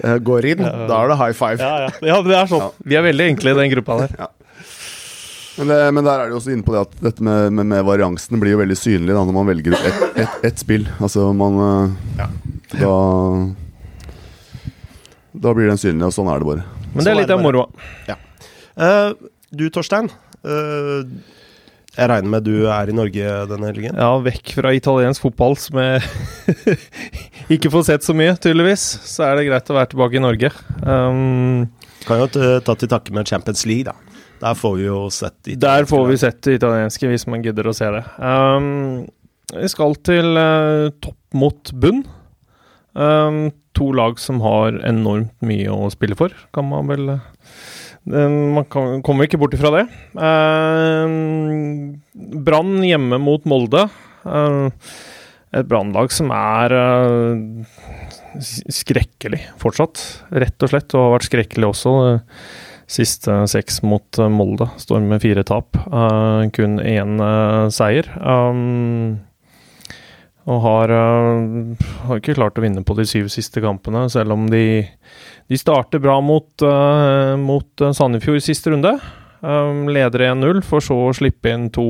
[0.05, 0.64] eh, går inn.
[0.66, 1.57] Da er det high five.
[1.64, 1.92] Ja, ja.
[2.12, 2.68] ja, det er sånn.
[2.85, 4.16] Vi er veldig enkle i den gruppa der.
[5.57, 7.85] Men, det, men der er det også inne på det at dette med, med, med
[7.88, 10.85] variansen blir jo veldig synlig da, når man velger ut ett et, et spill.
[11.00, 11.57] Altså man
[12.76, 12.92] Da
[15.33, 16.68] Da blir den synlig, og sånn er det bare.
[16.92, 17.70] Men det er litt er av moroa.
[18.05, 18.26] Eh,
[18.77, 20.11] du, Torstein.
[20.45, 21.09] eh,
[21.97, 23.97] jeg regner med du er i Norge denne helgen?
[23.97, 26.03] Ja, vekk fra italiensk fotball, som jeg
[27.57, 28.85] ikke får sett så mye, tydeligvis.
[29.09, 30.51] Så er det greit å være tilbake i Norge.
[30.85, 31.71] Um,
[32.05, 32.29] Kan jo
[32.61, 33.97] ta til takke med Champions League, da.
[34.43, 37.71] Der får vi jo sett de der får vi sett det italienske, hvis man gidder
[37.71, 38.03] å se det.
[38.21, 39.07] Um,
[39.57, 42.03] vi skal til uh, topp mot bunn.
[42.93, 47.25] Um, to lag som har enormt mye å spille for, kan man vel eh,
[48.07, 49.85] Man kan, kommer ikke bort ifra det.
[50.14, 51.97] Um,
[52.47, 53.88] Brann hjemme mot Molde.
[54.23, 54.71] Uh,
[55.57, 56.75] et brannlag som er
[58.38, 60.03] skrekkelig fortsatt,
[60.38, 60.95] rett og slett.
[60.95, 61.95] Og har vært skrekkelig også.
[62.87, 65.79] Siste seks mot Molde står med fire tap.
[66.55, 67.19] Kun én
[67.75, 68.11] seier.
[70.47, 74.45] Og har, uh, har ikke klart å vinne på de syv siste kampene, selv om
[74.51, 74.85] de,
[75.51, 78.95] de starter bra mot, uh, mot uh, Sandefjord siste runde.
[79.43, 81.87] Um, leder 1-0, for så å slippe inn to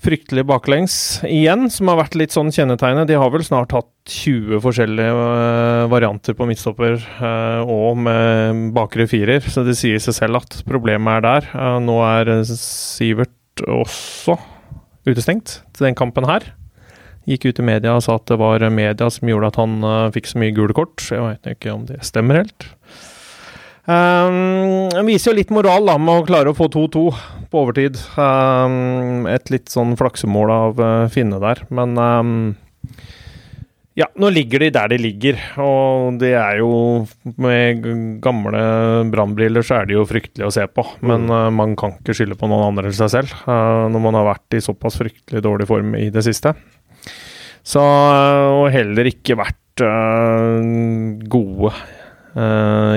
[0.00, 0.94] fryktelig baklengs
[1.28, 3.08] igjen, som har vært litt sånn kjennetegnet.
[3.10, 9.06] De har vel snart hatt 20 forskjellige uh, varianter på midtstopper uh, og med bakre
[9.10, 11.50] firer, så det sier seg selv at problemet er der.
[11.52, 14.38] Eh, nå er Sivert også
[15.08, 16.50] utestengt til den kampen her.
[17.28, 20.10] Gikk ut i media og sa at det var media som gjorde at han uh,
[20.14, 21.04] fikk så mye gule kort.
[21.04, 22.68] Jeg veit ikke om det stemmer helt.
[23.90, 27.04] Um, viser jo litt moral da, med å klare å få 2-2
[27.50, 27.98] på overtid.
[28.16, 32.34] Um, et litt sånn flaksemål av uh, Finne der, men um,
[33.98, 36.70] ja, nå ligger de der de ligger, og det er jo
[37.42, 37.82] Med
[38.22, 38.60] gamle
[39.10, 42.38] brannbriller så er det jo fryktelig å se på, men uh, man kan ikke skylde
[42.38, 45.66] på noen andre enn seg selv uh, når man har vært i såpass fryktelig dårlig
[45.70, 46.54] form i det siste.
[47.66, 49.58] Så, uh, og heller ikke vært
[51.32, 51.70] gode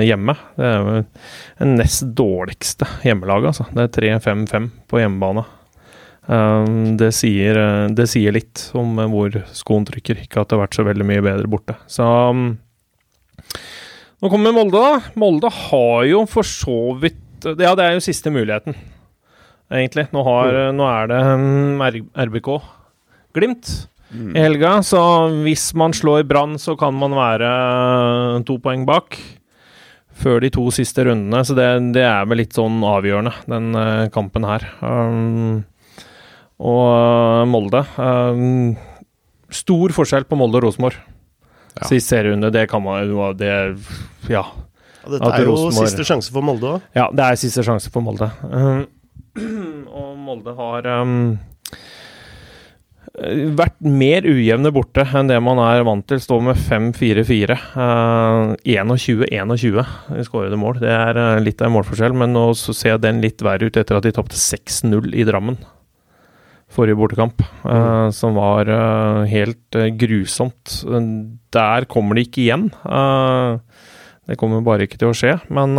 [0.04, 0.34] hjemme.
[0.58, 3.64] Det er jo det nest dårligste hjemmelag, altså.
[3.72, 5.46] Det er 3-5-5 på hjemmebane.
[6.24, 10.56] Um, det, sier, uh, det sier litt om uh, hvor skoen trykker, ikke at det
[10.56, 11.76] har vært så veldig mye bedre borte.
[11.90, 12.46] Så um,
[14.24, 15.14] Nå kommer Molde, da.
[15.20, 18.72] Molde har jo for så vidt Ja, det er jo siste muligheten,
[19.68, 20.06] egentlig.
[20.16, 22.54] Nå, har, nå er det um, RBK
[23.36, 23.74] Glimt
[24.14, 25.00] i helga, så
[25.42, 27.48] hvis man slår Brann, så kan man være
[28.46, 29.18] to poeng bak
[30.14, 34.04] før de to siste rundene, så det, det er vel litt sånn avgjørende, den eh,
[34.14, 34.66] kampen her.
[34.78, 35.64] Um,
[36.62, 38.74] og eh, Molde um,
[39.54, 40.98] Stor forskjell på Molde og Rosenborg.
[41.74, 41.88] Ja.
[41.90, 43.54] Sist serierunde, det kan man jo det,
[44.30, 44.44] Ja.
[45.04, 46.84] Og dette At er jo siste sjanse for Molde òg.
[46.96, 48.30] Ja, det er siste sjanse for Molde.
[48.48, 48.86] Um,
[49.98, 51.36] og Molde har um,
[53.58, 56.22] vært mer ujevne borte enn det man er vant til.
[56.22, 57.58] Står med 5-4-4.
[57.76, 59.84] Uh, 21-21
[60.18, 60.80] i skårede mål.
[60.82, 63.78] Det er uh, litt av en målforskjell, men nå så ser den litt verre ut
[63.78, 65.60] etter at de tapte 6-0 i Drammen.
[66.74, 70.80] Forrige bortekamp, uh, som var uh, helt uh, grusomt.
[71.54, 72.66] Der kommer de ikke igjen.
[74.24, 75.78] Det kommer bare ikke til å skje, men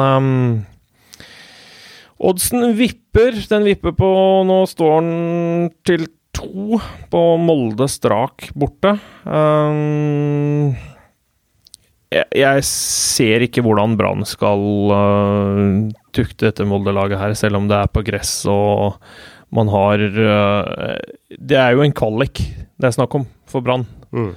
[2.15, 3.36] Oddsen vipper.
[3.49, 4.10] Den vipper på
[4.47, 6.79] Nå står den til to
[7.12, 8.95] på Molde strak borte.
[9.23, 10.75] Um,
[12.13, 17.79] jeg, jeg ser ikke hvordan Brann skal uh, tukte dette Molde-laget her, selv om det
[17.81, 18.99] er på gress og
[19.56, 20.96] Man har eh,
[21.39, 22.44] Det er jo en kvalik
[22.76, 23.86] det er snakk om for Brann.
[24.12, 24.34] Mm.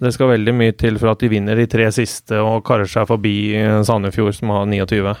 [0.00, 3.08] Det skal veldig mye til for at de vinner de tre siste og karer seg
[3.10, 5.14] forbi eh, Sandefjord, som har 29.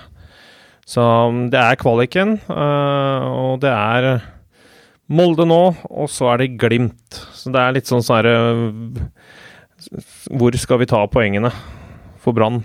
[0.86, 4.10] Så mm, det er kvaliken, eh, og det er
[5.10, 7.18] Molde nå, og så er det Glimt.
[7.34, 8.36] Så det er litt sånn sånn herre
[10.30, 11.50] Hvor skal vi ta poengene
[12.22, 12.62] for Brann?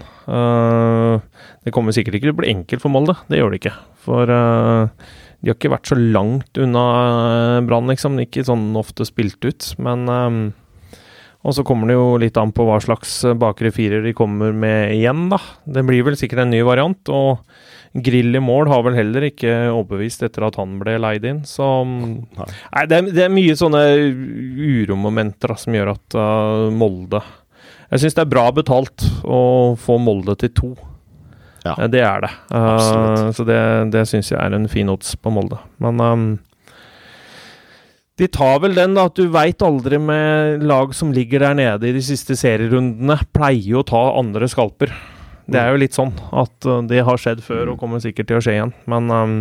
[1.66, 3.74] Det kommer sikkert ikke til å bli enkelt for Molde, det gjør det ikke.
[4.06, 4.30] For
[5.46, 8.18] de har ikke vært så langt unna eh, Brann, liksom.
[8.24, 10.40] Ikke sånn ofte spilt ut, men um,
[11.46, 14.56] og så kommer det jo litt an på hva slags eh, bakre firer de kommer
[14.58, 15.38] med igjen, da.
[15.70, 17.46] Det blir vel sikkert en ny variant, og
[17.96, 21.70] Grill i mål har vel heller ikke overbevist etter at han ble leid inn, så
[21.86, 22.18] Nei.
[22.50, 23.84] Nei, det er, det er mye sånne
[24.82, 27.22] uromomenter da, som gjør at uh, Molde
[27.94, 29.40] Jeg syns det er bra betalt å
[29.80, 30.74] få Molde til to.
[31.66, 31.76] Ja.
[31.80, 32.32] Eh, Det er det.
[32.54, 33.62] Uh, så det,
[33.96, 35.58] det syns jeg er en fin odds på Molde.
[35.82, 36.28] Men um,
[38.20, 41.90] de tar vel den, da, at du veit aldri med lag som ligger der nede
[41.90, 44.94] i de siste serierundene, pleier å ta andre skalper.
[45.46, 48.40] Det er jo litt sånn at uh, det har skjedd før og kommer sikkert til
[48.40, 48.74] å skje igjen.
[48.90, 49.36] Men um,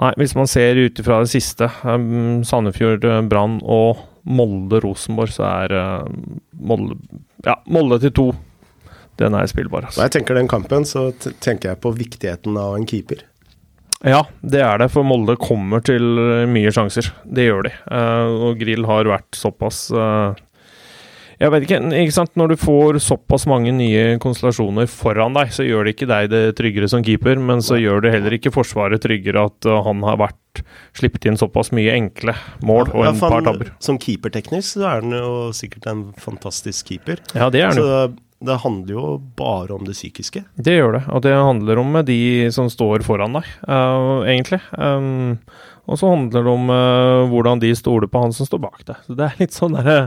[0.00, 5.76] nei, hvis man ser ut ifra det siste, um, Sandefjord, Brann og Molde-Rosenborg, så er
[5.76, 6.02] uh,
[6.52, 6.98] Molde
[7.46, 8.28] Ja, Molde til to.
[9.18, 9.88] Den er spillbar.
[9.88, 10.00] Altså.
[10.00, 11.08] Når jeg tenker den kampen, så
[11.42, 13.24] tenker jeg på viktigheten av en keeper.
[14.06, 17.10] Ja, det er det, for Molde kommer til uh, mye sjanser.
[17.26, 17.72] Det gjør de.
[17.90, 20.38] Uh, og Grill har vært såpass uh,
[21.40, 22.30] Jeg vet ikke, ikke sant?
[22.38, 26.44] Når du får såpass mange nye konstellasjoner foran deg, så gjør det ikke deg det
[26.60, 30.62] tryggere som keeper, men så gjør det heller ikke Forsvaret tryggere at han har vært
[30.98, 32.34] sluppet inn såpass mye enkle
[32.66, 33.74] mål og en par tabber.
[33.82, 37.22] Som keeperteknisk så er han jo sikkert en fantastisk keeper.
[37.34, 37.90] Ja, det er Så
[38.44, 38.58] det.
[38.62, 40.44] handler jo bare om det psykiske.
[40.56, 42.20] Det gjør det, og det handler om de
[42.54, 44.60] som står foran deg, uh, egentlig.
[44.76, 45.38] Um,
[45.88, 49.02] og så handler det om uh, hvordan de stoler på han som står bak deg.
[49.06, 49.98] Så det er litt sånn derre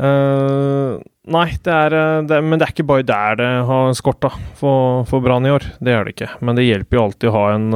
[0.00, 1.94] uh, Nei, det er,
[2.26, 5.66] det, men det er ikke bare der det har skorta for, for Brann i år.
[5.78, 6.30] Det er det ikke.
[6.42, 7.68] Men det hjelper jo alltid å ha en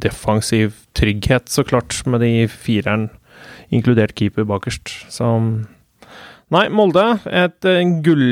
[0.00, 3.10] defensiv trygghet, så klart, med de fireren,
[3.74, 4.94] inkludert keeper bakerst.
[5.12, 5.28] Så
[6.52, 8.24] Nei, Molde, et eh, gull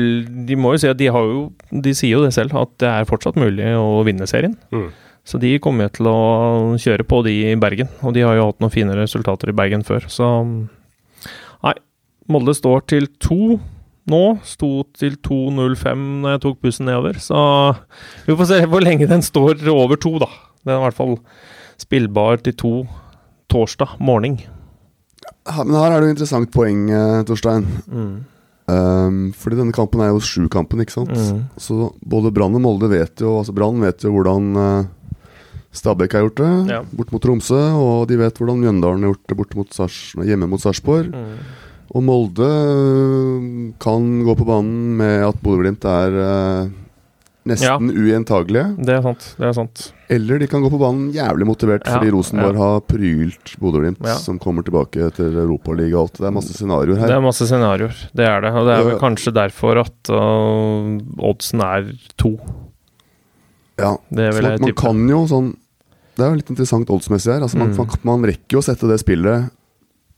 [0.45, 2.89] De må jo si at de har jo De sier jo det selv, at det
[2.89, 4.53] er fortsatt mulig å vinne serien.
[4.73, 4.89] Mm.
[5.25, 6.19] Så de kommer jo til å
[6.81, 7.89] kjøre på, de i Bergen.
[8.01, 10.29] Og de har jo hatt noen fine resultater i Bergen før, så
[11.61, 11.75] Nei,
[12.31, 13.59] Molde står til to
[14.11, 14.21] nå.
[14.47, 17.41] Sto til 2.05 når jeg tok bussen nedover, så
[18.25, 20.29] vi får se hvor lenge den står over to, da.
[20.65, 21.15] Den er i hvert fall
[21.81, 22.73] spillbar til to
[23.51, 24.39] torsdag morgen.
[25.49, 27.65] Men her er det jo interessant poeng, eh, Torstein.
[27.89, 28.13] Mm.
[28.71, 31.11] Um, fordi denne kampen er jo sju-kampen, ikke sant.
[31.11, 31.41] Mm.
[31.59, 35.17] Så både Brann og Molde vet jo Altså Brann vet jo hvordan uh,
[35.75, 36.79] Stabæk har gjort det, Ja.
[36.83, 37.59] bort mot Tromsø.
[37.79, 41.11] Og de vet hvordan Mjøndalen har gjort det bort mot Sars hjemme mot Sarpsborg.
[41.11, 41.35] Mm.
[41.91, 46.69] Og Molde øh, kan gå på banen med at Bodø-Glimt er øh,
[47.49, 48.75] nesten ugjentagelige.
[48.85, 49.25] Det er sant.
[49.39, 49.81] Det er sant.
[50.11, 52.61] Eller de kan gå på banen jævlig motivert Ja, fordi Rosenborg ja.
[52.67, 54.15] har prylt Bodø-Glimt, Ja.
[54.21, 56.19] som kommer tilbake etter Europaligaen og alt.
[56.19, 57.95] Det er masse scenarioer Det er masse scenarioer.
[58.13, 58.51] Det er det.
[58.53, 58.99] Og det er vel Ja.
[58.99, 60.99] kanskje derfor at uh,
[61.31, 62.37] oddsen er to.
[63.79, 65.55] Ja, Det vil man, jeg man kan jo sånn
[66.17, 67.41] Det er jo litt interessant oddsmessig her.
[67.41, 67.77] Altså man, Mm.
[68.03, 69.49] man, man rekker jo å sette det spillet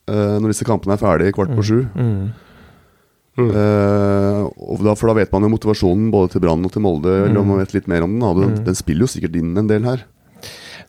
[0.10, 1.86] uh, når disse kampene er ferdige kvart på sju.
[1.96, 2.02] Mm.
[2.04, 2.34] Mm.
[3.38, 7.10] Eh, Uh, da, for da vet man jo motivasjonen både til Brann og til Molde.
[7.26, 7.54] Eller om Mm.
[7.56, 8.40] man vet litt mer om den.
[8.42, 8.64] Den, Mm.
[8.66, 10.04] den spiller jo sikkert inn en del her.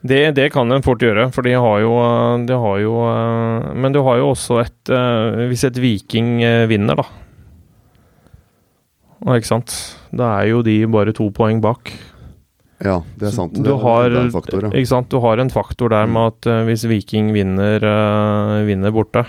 [0.05, 3.75] Det, det kan den fort gjøre, for de har jo, uh, de har jo uh,
[3.75, 4.85] Men du har jo også et
[5.49, 7.05] Hvis et Viking vinner, da
[9.33, 9.97] Ikke sant?
[10.13, 11.91] Da er jo de bare to poeng bak.
[12.85, 13.55] Ja, det er sant.
[13.55, 15.01] Du det, har, det er en faktor, ja.
[15.09, 17.81] du har en faktor der med at hvis Viking vinner,
[18.67, 19.25] vinner borte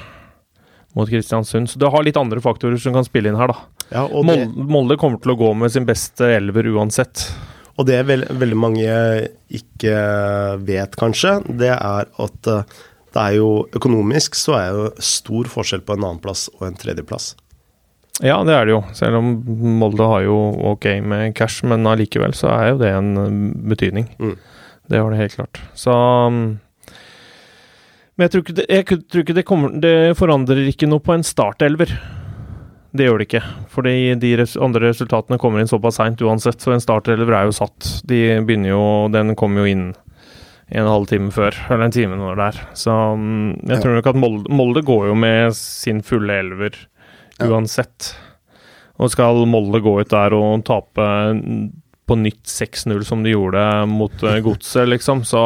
[0.96, 3.86] mot Kristiansund Så du har litt andre faktorer som kan spille inn her, da.
[3.92, 7.28] Ja, det, Molde, kommer til å gå med sin beste elver uansett.
[7.76, 8.98] og det veld veldig mange
[9.52, 9.96] ikke
[10.66, 12.76] vet, kanskje, det er at eh,
[13.16, 17.34] det er jo økonomisk så er jo stor forskjell på en annenplass og en tredjeplass.
[18.24, 18.82] Ja, det er det jo.
[18.96, 19.32] Selv om
[19.80, 20.36] Molde har jo
[20.72, 23.32] ok med cash, men allikevel så er jo det en uh,
[23.72, 24.08] betydning.
[24.20, 24.36] Mm.
[24.92, 25.62] Det har det helt klart.
[25.76, 26.42] Så um,
[28.16, 31.16] Men jeg tror ikke det, jeg tror ikke det kommer Det forandrer ikke noe på
[31.16, 31.92] en startelver.
[32.96, 33.44] Det gjør det ikke.
[33.74, 34.32] Fordi de
[34.64, 37.90] andre resultatene kommer inn såpass seint uansett, så en startelver er jo satt.
[38.08, 39.88] De begynner jo Den kommer jo inn
[40.66, 42.62] en halv time før, eller en time når det er.
[42.74, 46.80] Så um, jeg tror nok at Molde, Molde går jo med sin fulle elver
[47.44, 48.16] uansett.
[48.98, 51.10] Og skal Molde gå ut der og tape
[52.06, 55.42] på nytt 6-0 som de gjorde mot eh, Godset, liksom, så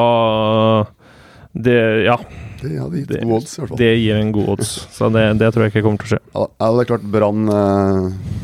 [1.59, 2.15] Det, ja,
[2.61, 3.77] Det hadde gitt Det- gode odds, i hvert fall.
[3.81, 4.69] det gir en god odds.
[4.95, 6.21] Så det, det tror jeg ikke kommer til å skje.
[6.35, 8.37] Ja, det er klart Brann eh,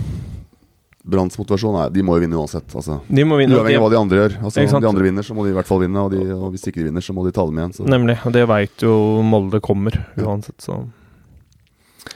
[1.05, 2.65] Branns motivasjon er De må jo vinne uansett.
[2.73, 2.97] Altså.
[3.07, 3.53] De må vinne.
[3.59, 4.37] Uavhengig av hva de andre gjør.
[4.41, 6.01] Altså, de andre vinner, så må de i hvert fall vinne.
[6.01, 7.73] Og, de, og hvis ikke de vinner, så må de ta dem igjen.
[7.77, 7.85] Så.
[7.85, 8.17] Nemlig.
[8.25, 10.79] Og det veit jo Molde kommer, uansett, så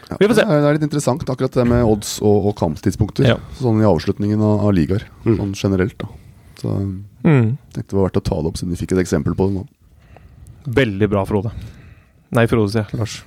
[0.10, 0.42] Ja, Vi får se.
[0.42, 3.28] Det er, det er litt interessant, akkurat det med odds og, og kamptidspunkter.
[3.30, 3.38] Ja.
[3.62, 5.38] Sånn i avslutningen av, av ligaer, Mm.
[5.38, 5.98] sånn generelt.
[6.02, 6.08] da
[6.62, 6.74] Så
[7.24, 7.58] mm.
[7.74, 9.60] tenkte det var verdt å ta det opp, siden vi fikk et eksempel på det
[9.60, 9.68] nå.
[10.66, 11.54] Veldig bra, Frode.
[12.36, 13.00] Nei, Frode, sier jeg.
[13.00, 13.22] Lars.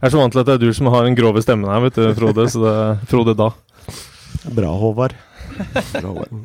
[0.00, 1.82] Jeg er så vant til at det er du som har den grove stemmen her,
[1.84, 2.46] vet du, Frode.
[2.52, 3.50] Så det er Frode da.
[4.56, 5.16] Bra, Håvard.
[5.58, 6.40] Bra, Håvard.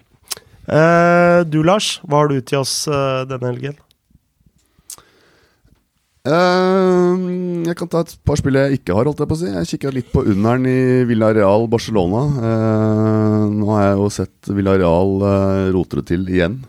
[0.66, 3.78] Eh, du, Lars, hva har du til oss eh, denne helgen?
[6.26, 9.50] Uh, jeg kan ta et par spill jeg ikke har, holdt jeg på å si.
[9.52, 12.24] Jeg kikka litt på under'n i Villarreal Barcelona.
[12.42, 16.64] Uh, nå har jeg jo sett Villarreal uh, rote det til igjen.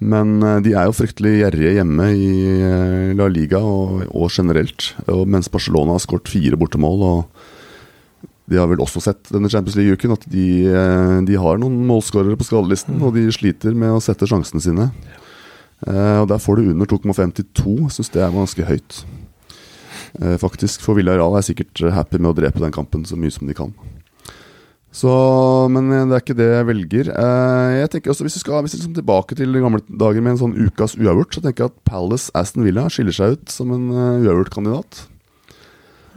[0.00, 4.94] Men eh, de er jo fryktelig gjerrige hjemme i eh, La Liga og, og generelt.
[5.12, 7.04] Og mens Barcelona har skåret fire bortemål.
[7.04, 11.82] Og de har vel også sett denne Champions League-uken at de, eh, de har noen
[11.88, 14.90] målskårere på skadelisten, og de sliter med å sette sjansene sine.
[15.80, 17.70] Og Der får du under 2,52.
[17.86, 18.98] Jeg syns det er ganske høyt.
[20.42, 23.56] Faktisk, For Villarreal er sikkert happy med å drepe den kampen så mye som de
[23.56, 23.72] kan.
[24.90, 25.10] Så,
[25.70, 27.12] Men eh, det er ikke det jeg velger.
[27.14, 30.34] Eh, jeg tenker også Hvis vi skal hvis vi skal tilbake til gamle dager med
[30.34, 33.70] en sånn ukas uavgjort, så tenker jeg at Palace Aston Villa skiller seg ut som
[33.76, 35.04] en uh, uavgjort-kandidat.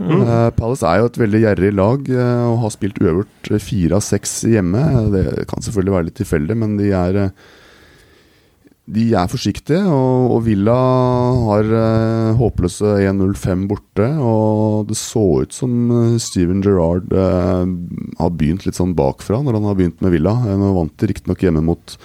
[0.01, 3.99] Eh, Palace er jo et veldig gjerrig lag eh, og har spilt uavgjort eh, fire
[3.99, 4.81] av seks hjemme.
[5.13, 7.51] Det kan selvfølgelig være litt tilfeldig, men de er eh,
[8.85, 10.73] de er forsiktige, og, og Villa
[11.47, 14.09] har eh, håpløse 1-0-5 borte.
[14.19, 17.63] Og det så ut som eh, Steven Gerrard eh,
[18.19, 20.33] har begynt litt sånn bakfra når han har begynt med Villa.
[20.43, 21.95] Eh, Nå vant de riktignok hjemme mot,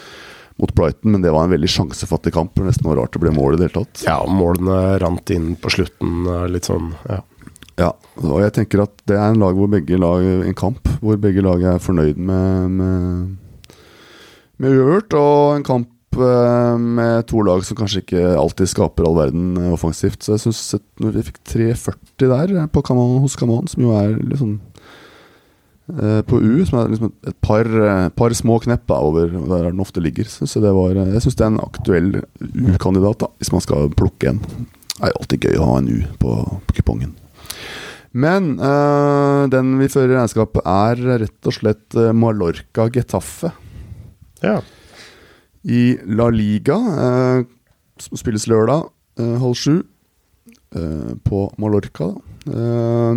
[0.63, 2.55] mot Brighton, men det var en veldig sjansefattig kamp.
[2.55, 4.05] Det nesten var rart det ble mål i det hele tatt.
[4.07, 6.23] Ja, målene rant inn på slutten.
[6.31, 7.25] eh, Litt sånn, ja.
[7.79, 11.15] Ja, og jeg tenker at det er en lag hvor begge lag En kamp hvor
[11.23, 13.37] begge lag er fornøyd med Med,
[14.59, 19.57] med uavgjort, og en kamp med to lag som kanskje ikke alltid skaper all verden
[19.57, 20.23] eh, offensivt.
[20.23, 20.63] Så jeg syns
[20.99, 24.57] vi fikk 3,40 der eh, på kanon, hos Kanon, som jo er liksom
[25.95, 29.85] eh, på U, som er liksom et par, eh, par små knepp over der den
[29.85, 30.25] ofte ligger.
[30.31, 33.65] Synes jeg det var, eh, jeg syns det er en aktuell U-kandidat, da, hvis man
[33.65, 34.43] skal plukke en.
[34.99, 36.35] Det er jo alltid gøy å ha en U på,
[36.67, 37.15] på kupongen.
[38.19, 43.53] Men øh, den vi fører i regnskapet, er rett og slett Mallorca Getafe
[44.43, 44.59] ja.
[45.65, 46.79] I La Liga.
[48.03, 49.83] som spilles lørdag eh, halv sju
[50.77, 52.13] øh, på Mallorca.
[52.49, 53.15] Øh,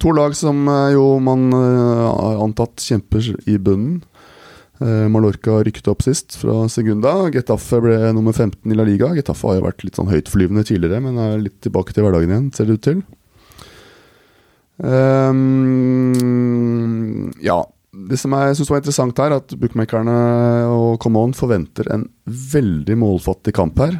[0.00, 4.02] to lag som øh, jo man har antatt kjemper i bunnen.
[4.80, 7.28] Eh, Mallorca rykket opp sist fra Segunda.
[7.34, 9.14] Getafe ble nummer 15 i La Liga.
[9.16, 12.52] Getafe har jo vært litt sånn høytflyvende tidligere, men er litt tilbake til hverdagen igjen,
[12.56, 12.98] ser det ut til.
[14.80, 16.16] Um,
[17.44, 17.60] ja.
[18.08, 20.14] Det som jeg synes var interessant her, at bookmakerne
[20.70, 23.98] og Come On forventer en veldig målfattig kamp her.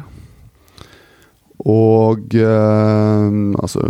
[1.61, 3.83] Og eh, altså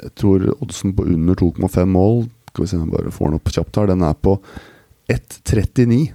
[0.00, 3.36] Jeg tror oddsen på under 2,5 mål Skal vi se om jeg bare får den
[3.36, 3.90] opp kjapt her.
[3.90, 4.38] Den er på
[5.12, 6.00] 1,39.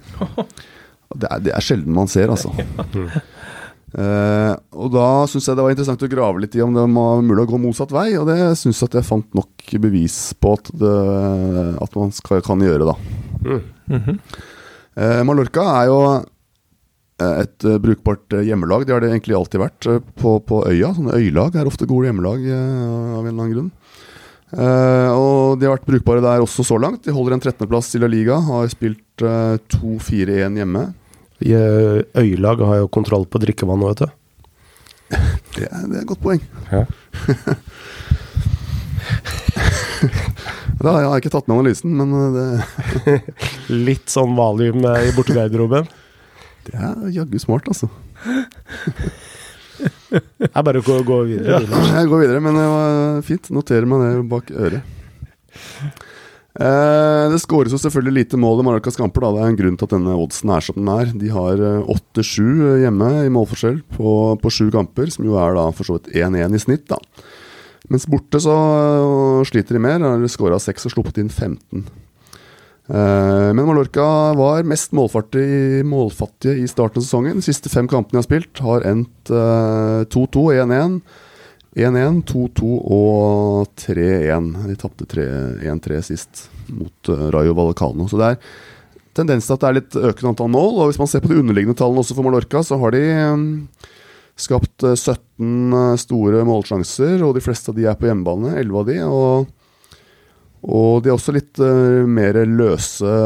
[1.16, 2.50] Det er, det er sjelden man ser, altså.
[3.96, 7.24] Eh, og da syns jeg det var interessant å grave litt i om det var
[7.24, 10.52] mulig å gå motsatt vei, og det syns jeg at jeg fant nok bevis på
[10.58, 10.94] at, det,
[11.80, 12.96] at man skal, kan gjøre, da.
[13.46, 14.18] Mhm.
[14.96, 18.86] Eh, Mallorca er jo eh, et brukbart hjemmelag.
[18.86, 20.94] Det har det egentlig alltid vært på, på øya.
[20.96, 23.72] Sånne øylag er ofte gode hjemmelag av en eller annen grunn.
[24.54, 27.02] Eh, og de har vært brukbare der også så langt.
[27.04, 28.38] De holder en 13.-plass i La Liga.
[28.46, 30.84] Har spilt eh, 2-4-1 hjemme.
[31.44, 34.08] Eh, Øyelag har jo kontroll på drikkevannet, vet du.
[35.56, 36.42] Det er, det er et godt poeng.
[36.72, 36.84] Ja.
[40.76, 42.64] Da, jeg har ikke tatt med analysen, men eh,
[43.06, 43.14] det,
[43.88, 45.88] Litt sånn valium i bortegarderoben.
[46.68, 47.88] det er jaggu smart, altså.
[50.10, 51.62] Det er bare å gå, videre.
[51.64, 53.50] Jeg går videre, men det var fint.
[53.56, 54.94] Noterer meg det bak øret.
[56.56, 59.26] Eh, det skåres jo selvfølgelig lite mål i Mallorcas kamper.
[59.26, 59.32] Da.
[59.34, 61.12] Det er en grunn til at denne oddsen er som den er.
[61.12, 65.68] De har eh, 8-7 hjemme i målforskjell på, på sju kamper, som jo er da
[65.76, 66.88] for så vidt 1-1 i snitt.
[66.92, 67.00] da
[67.92, 70.00] Mens borte så øh, sliter de mer.
[70.02, 71.84] Har skåra 6 og sluppet inn 15.
[72.86, 77.40] Eh, men Mallorca var mest målfattige, i starten av sesongen.
[77.40, 81.00] De siste fem kampene de har spilt, har endt eh, 2-2 og 1-1.
[81.76, 84.48] 1-1, 2-2 og 3-1.
[84.70, 88.08] De tapte 1-3 sist mot uh, Rayo Vallecano.
[88.08, 88.40] Så det er
[89.16, 90.80] tendens til at det er litt økende antall mål.
[90.80, 93.04] Og hvis man ser på de underliggende tallene også for Mallorca, så har de
[93.34, 93.46] um,
[94.36, 98.52] Skapt eh, 17 eh, store målsjanser, og de fleste av de er på hjemmebane.
[98.60, 98.98] 11 av de.
[99.08, 99.94] Og,
[100.76, 103.16] og de er også litt eh, mer løse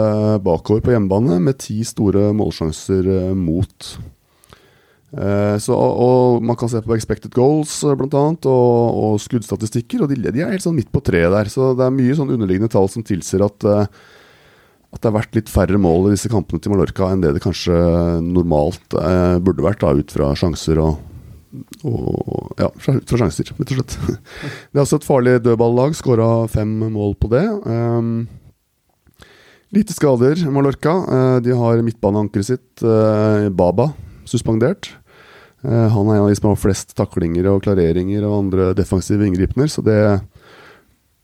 [0.44, 3.90] bakover på hjemmebane, med ti store målsjanser eh, mot.
[5.10, 10.04] Eh, så, og, man kan se på expected goals, eh, blant annet, og, og skuddstatistikker,
[10.04, 11.50] og de, de er helt sånn midt på treet der.
[11.50, 14.00] Så det er mye sånn underliggende tall som tilsier at eh,
[14.90, 17.42] at det har vært litt færre mål i disse kampene til Mallorca enn det det
[17.44, 17.76] kanskje
[18.26, 20.98] normalt eh, burde vært, da, ut fra sjanser og,
[21.86, 23.94] og Ja, ut fra sjanser, rett og slett.
[24.74, 27.44] Det er også et farlig dødballag, skåra fem mål på det.
[27.70, 28.26] Um,
[29.78, 30.96] lite skader, Mallorca.
[31.42, 32.84] De har midtbaneankeret sitt,
[33.56, 33.92] Baba,
[34.28, 34.90] suspendert.
[35.60, 39.26] Eh, han er en av de som har flest taklinger og klareringer og andre defensive
[39.26, 40.00] inngripener, så det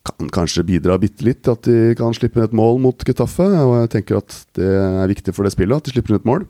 [0.06, 3.48] kan kanskje bidra bitte litt til at de kan slippe inn et mål mot Getafe.
[3.48, 6.28] Og jeg tenker at det er viktig for det spillet at de slipper inn et
[6.28, 6.46] mål.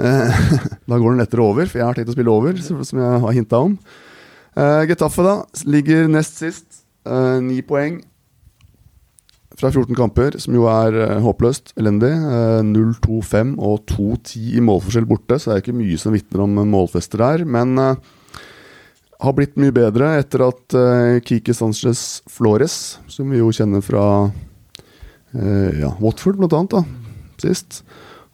[0.00, 0.44] Eh,
[0.90, 3.36] da går den lettere over, for jeg har tenkt å spille over, som jeg har
[3.36, 3.76] hinta om.
[4.56, 5.36] Eh, Getafe da,
[5.68, 6.68] ligger nest sist.
[7.40, 7.94] Ni poeng
[9.60, 12.10] fra 14 kamper, som jo er eh, håpløst elendig.
[12.10, 16.60] Eh, 0-2-5 og 2-10 i målforskjell borte, så det er ikke mye som vitner om
[16.70, 17.44] målfester her.
[17.44, 17.94] Men uh,
[19.20, 24.04] har blitt mye bedre etter at uh, Kiki Sanchez Flores, som vi jo kjenner fra
[24.30, 27.82] uh, ja, Watford blant annet, da, sist,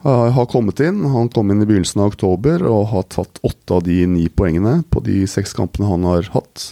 [0.07, 1.01] har kommet inn.
[1.11, 4.85] Han kom inn i begynnelsen av oktober og har tatt åtte av de ni poengene
[4.93, 6.67] på de seks kampene han har hatt.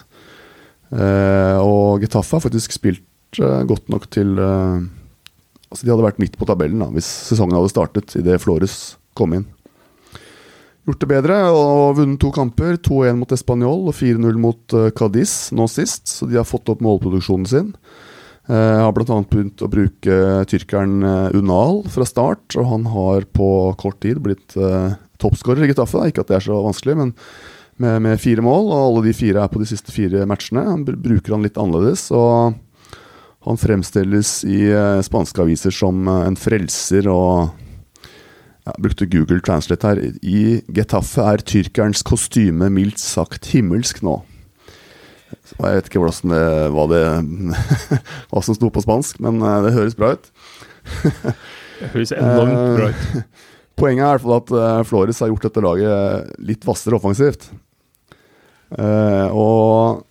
[1.64, 3.02] Og Getafe har faktisk spilt
[3.40, 8.12] godt nok til Altså, de hadde vært midt på tabellen da, hvis sesongen hadde startet
[8.20, 9.46] idet Flores kom inn
[10.84, 12.76] gjort det bedre og vunnet to kamper.
[12.84, 16.84] 2-1 mot Español og 4-0 mot uh, Cádiz nå sist, så de har fått opp
[16.84, 17.72] målproduksjonen sin.
[18.44, 19.22] Uh, har bl.a.
[19.30, 20.18] begynt å bruke
[20.50, 21.00] tyrkeren
[21.32, 23.48] Unal fra start, og han har på
[23.80, 26.10] kort tid blitt uh, toppskårer i Getafe.
[26.10, 27.14] Ikke at det er så vanskelig, men
[27.80, 30.66] med, med, fire mål, og alle de fire er på de siste fire matchene.
[30.68, 32.60] Han bruker han litt annerledes, og
[33.44, 34.60] han fremstilles i
[35.04, 37.52] spanske aviser som en frelser og
[38.64, 39.98] jeg brukte Google Translate her.
[40.24, 44.22] I Getafe er tyrkerens kostyme mildt sagt himmelsk nå.
[45.34, 47.02] Jeg vet ikke det, hva, det,
[48.30, 50.30] hva som sto på spansk, men det høres bra ut.
[51.82, 53.36] det høres enormt bra ut.
[53.80, 57.48] Poenget er i hvert fall at Flores har gjort dette laget litt hvassere offensivt.
[58.70, 60.04] Og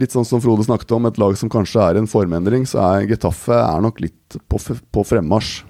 [0.00, 3.08] litt sånn som Frode snakket om, et lag som kanskje er en formendring, så er
[3.10, 5.64] Getafe er nok litt på, på fremmarsj.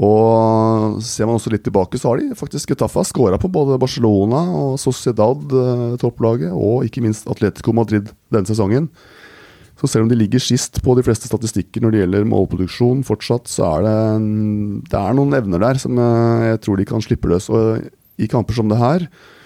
[0.00, 4.42] Og ser man også litt tilbake, så har de faktisk Getafe skåra på både Barcelona
[4.56, 8.88] og Sociedad, eh, topplaget, og ikke minst Atletico Madrid denne sesongen.
[9.80, 13.48] Så selv om de ligger sist på de fleste statistikker når det gjelder målproduksjon, fortsatt,
[13.48, 13.98] så er det,
[14.92, 17.48] det er noen evner der som jeg tror de kan slippe løs.
[17.52, 17.86] Og
[18.20, 19.38] i kamper som det her, eh,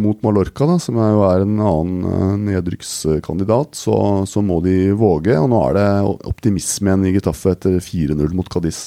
[0.00, 3.96] mot Mallorca, da, som jo er en annen eh, nedrykkskandidat, så,
[4.28, 5.36] så, må de våge.
[5.40, 5.88] Og nå er det
[6.30, 8.86] optimisme igjen i Getafe etter 4-0 mot Cadiz.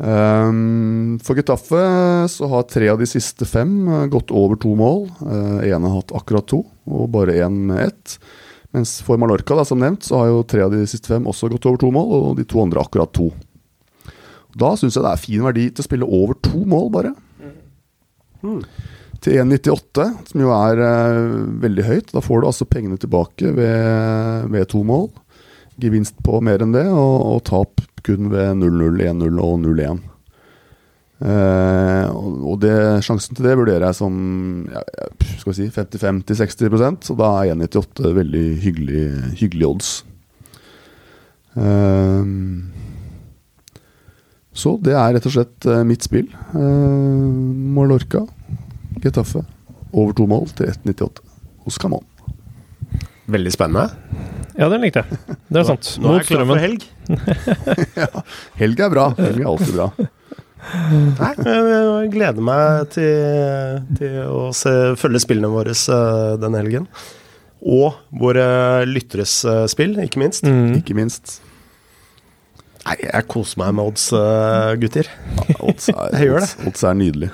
[0.00, 1.80] Um, for Getafe
[2.32, 3.74] så har tre av de siste fem
[4.12, 5.10] gått over to mål.
[5.20, 8.16] Uh, en har hatt akkurat to, og bare én med ett.
[8.72, 11.50] Mens for Mallorca, da, som nevnt, så har jo tre av de siste fem også
[11.52, 13.28] gått over to mål, og de to andre akkurat to.
[14.58, 17.12] Da syns jeg det er fin verdi til å spille over to mål, bare.
[18.40, 18.62] Mm.
[19.20, 22.12] Til 1,98, som jo er uh, veldig høyt.
[22.14, 25.10] Da får du altså pengene tilbake ved, ved to mål
[25.80, 30.00] gevinst på mer enn det, og, og tap kun ved 0-0, 1-0 og 0-1.
[31.20, 34.14] Eh, og det, sjansen til det vurderer jeg som
[34.72, 34.80] ja,
[35.36, 39.02] skal vi si 55-60% så da er 1,98 veldig hyggelig,
[39.42, 39.90] hyggelig odds.
[41.60, 42.32] Eh,
[44.60, 46.30] så det er rett og slett eh, mitt spill.
[46.56, 47.28] Eh,
[47.76, 48.24] Mallorca,
[49.00, 49.44] Getafe,
[49.92, 51.22] over to mål til 1,98
[51.66, 52.04] hos Camon.
[53.30, 53.90] Veldig spennende.
[54.58, 55.18] Ja, den likte jeg.
[55.48, 55.92] Det er sant.
[56.00, 56.86] Nå, nå er jeg klar for helg.
[58.02, 58.08] ja,
[58.60, 59.04] helg er bra.
[59.20, 59.90] Helg er alltid bra.
[60.60, 66.88] Nei, jeg gleder meg til, til å se, følge spillene våre uh, denne helgen.
[67.60, 68.44] Og våre
[68.88, 70.44] lytteres uh, spill, ikke minst.
[70.46, 70.74] Mm.
[70.80, 71.38] Ikke minst.
[72.84, 75.08] Nei, jeg koser meg med odds, uh, gutter.
[75.38, 76.50] Ja, odds er, jeg gjør det.
[76.70, 77.30] Odds er nydelig.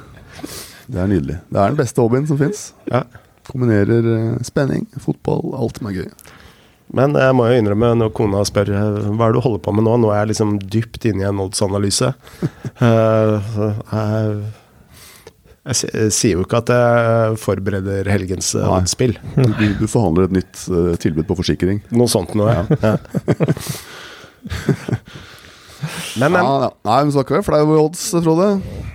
[0.87, 1.39] Det er nydelig.
[1.51, 2.69] Det er den beste hobbyen som fins.
[2.91, 3.05] Ja.
[3.47, 6.11] Kombinerer spenning, fotball, alt som er gøy.
[6.97, 9.87] Men jeg må jo innrømme, når kona spør hva er det du holder på med
[9.89, 12.13] nå, nå er jeg liksom dypt inne i en oddsanalyse.
[12.83, 13.55] uh,
[13.91, 14.37] jeg,
[15.67, 19.17] jeg, sier jo ikke at jeg forbereder helgens oddsspill.
[19.35, 20.67] Du, du, forhandler et nytt
[21.03, 21.83] tilbud på forsikring?
[21.91, 22.63] Noe sånt noe, ja.
[22.87, 22.95] ja.
[26.21, 26.43] Men, men.
[26.43, 26.71] Ja, ja.
[26.89, 28.49] Nei, men så skal ikke være flau odds, Frode.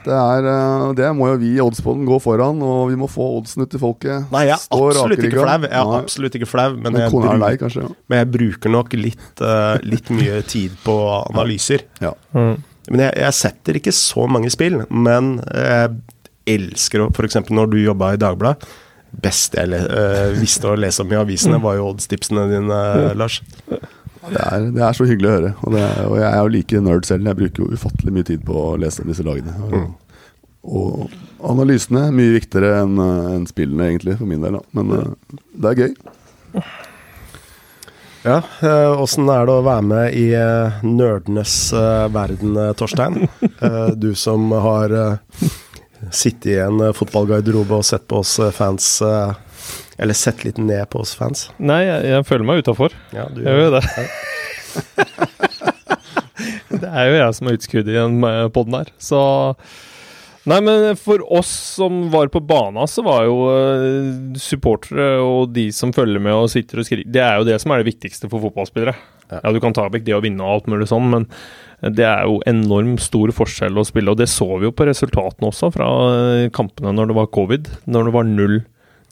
[0.06, 3.28] Det, er, eh, det må jo vi i Oddspoden gå foran, og vi må få
[3.38, 4.28] oddsen ut til folket.
[4.34, 5.48] Nei, jeg er absolutt ikke flau.
[5.52, 6.02] Jeg er Nei.
[6.02, 7.86] absolutt ikke flau, men, Men jeg, bruker, er lei, kanskje.
[7.86, 7.98] Ja.
[8.12, 11.86] men jeg bruker nok litt, uh, litt mye tid på analyser.
[12.04, 12.16] Ja.
[12.34, 12.56] Mm.
[12.90, 15.94] Men jeg, jeg setter ikke så mange spill, men jeg
[16.50, 17.44] elsker å F.eks.
[17.54, 18.72] når du jobba i Dagbladet.
[19.12, 22.78] Beste jeg le, eh, visste å lese om i avisene, var jo oddstipsene dine,
[23.20, 23.42] Lars.
[24.22, 25.52] Det, er, det er så hyggelig å høre.
[25.64, 27.32] Og, det er, og jeg er jo like nerd selv.
[27.32, 29.56] Jeg bruker jo ufattelig mye tid på å lese disse lagene.
[29.66, 30.14] Og,
[30.62, 34.60] og analysene er mye viktigere enn en spillene, egentlig, for min del.
[34.60, 34.64] Da.
[34.78, 35.96] Men eh, det er gøy.
[38.22, 38.38] Ja,
[39.02, 43.24] Åssen er det å være med i eh, nerdenes eh, verden, eh, Torstein?
[43.62, 45.50] Eh, du som har eh,
[46.10, 49.34] sittet i en eh, fotballgarderobe og sett på oss eh, fans eh,
[50.02, 51.50] Eller sett litt ned på oss fans.
[51.62, 52.96] Nei, jeg, jeg føler meg utafor.
[53.14, 53.84] Ja, du Jeg gjør jo det.
[56.82, 59.22] det er jo jeg som er utskuddet i den poden podden her, så
[60.50, 65.68] Nei, men for oss som var på bana, så var jo eh, supportere og de
[65.76, 68.30] som følger med og sitter og skriver Det er jo det som er det viktigste
[68.32, 68.96] for fotballspillere.
[69.30, 69.38] Ja.
[69.44, 71.28] Ja, du kan ta vekk det å vinne og alt mulig sånn, men
[71.94, 74.12] det er jo enormt stor forskjell å spille.
[74.12, 77.70] Og det så vi jo på resultatene også, fra eh, kampene når det var covid.
[77.86, 78.58] Når det var null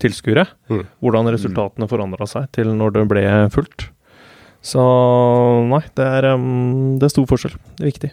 [0.02, 0.46] tilskuere.
[0.72, 0.84] Mm.
[1.04, 3.90] Hvordan resultatene forandra seg til når det ble fullt.
[4.66, 4.84] Så
[5.70, 7.56] nei, det er, um, det er stor forskjell.
[7.78, 8.12] Det er viktig.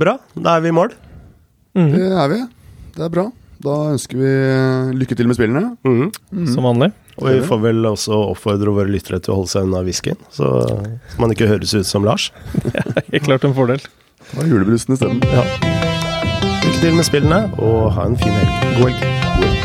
[0.00, 0.94] Bra, da er vi i mål.
[1.76, 1.90] Mm.
[1.92, 2.44] Det er vi.
[2.94, 3.28] Det er bra.
[3.64, 5.74] Da ønsker vi eh, lykke til med spillene.
[5.86, 6.08] Mm.
[6.34, 6.46] Mm.
[6.52, 6.90] Som vanlig.
[7.20, 10.48] Og vi får vel også oppfordre våre lyttere til å holde seg unna whiskyen, så,
[10.66, 12.32] så man ikke høres ut som Lars.
[13.12, 13.84] Helt klart en fordel.
[14.24, 15.22] Det var julebrusen isteden.
[15.30, 15.44] Ja.
[16.64, 18.58] Lykke til med spillene, og ha en fin helg.
[18.80, 19.06] God helg.
[19.36, 19.63] God helg.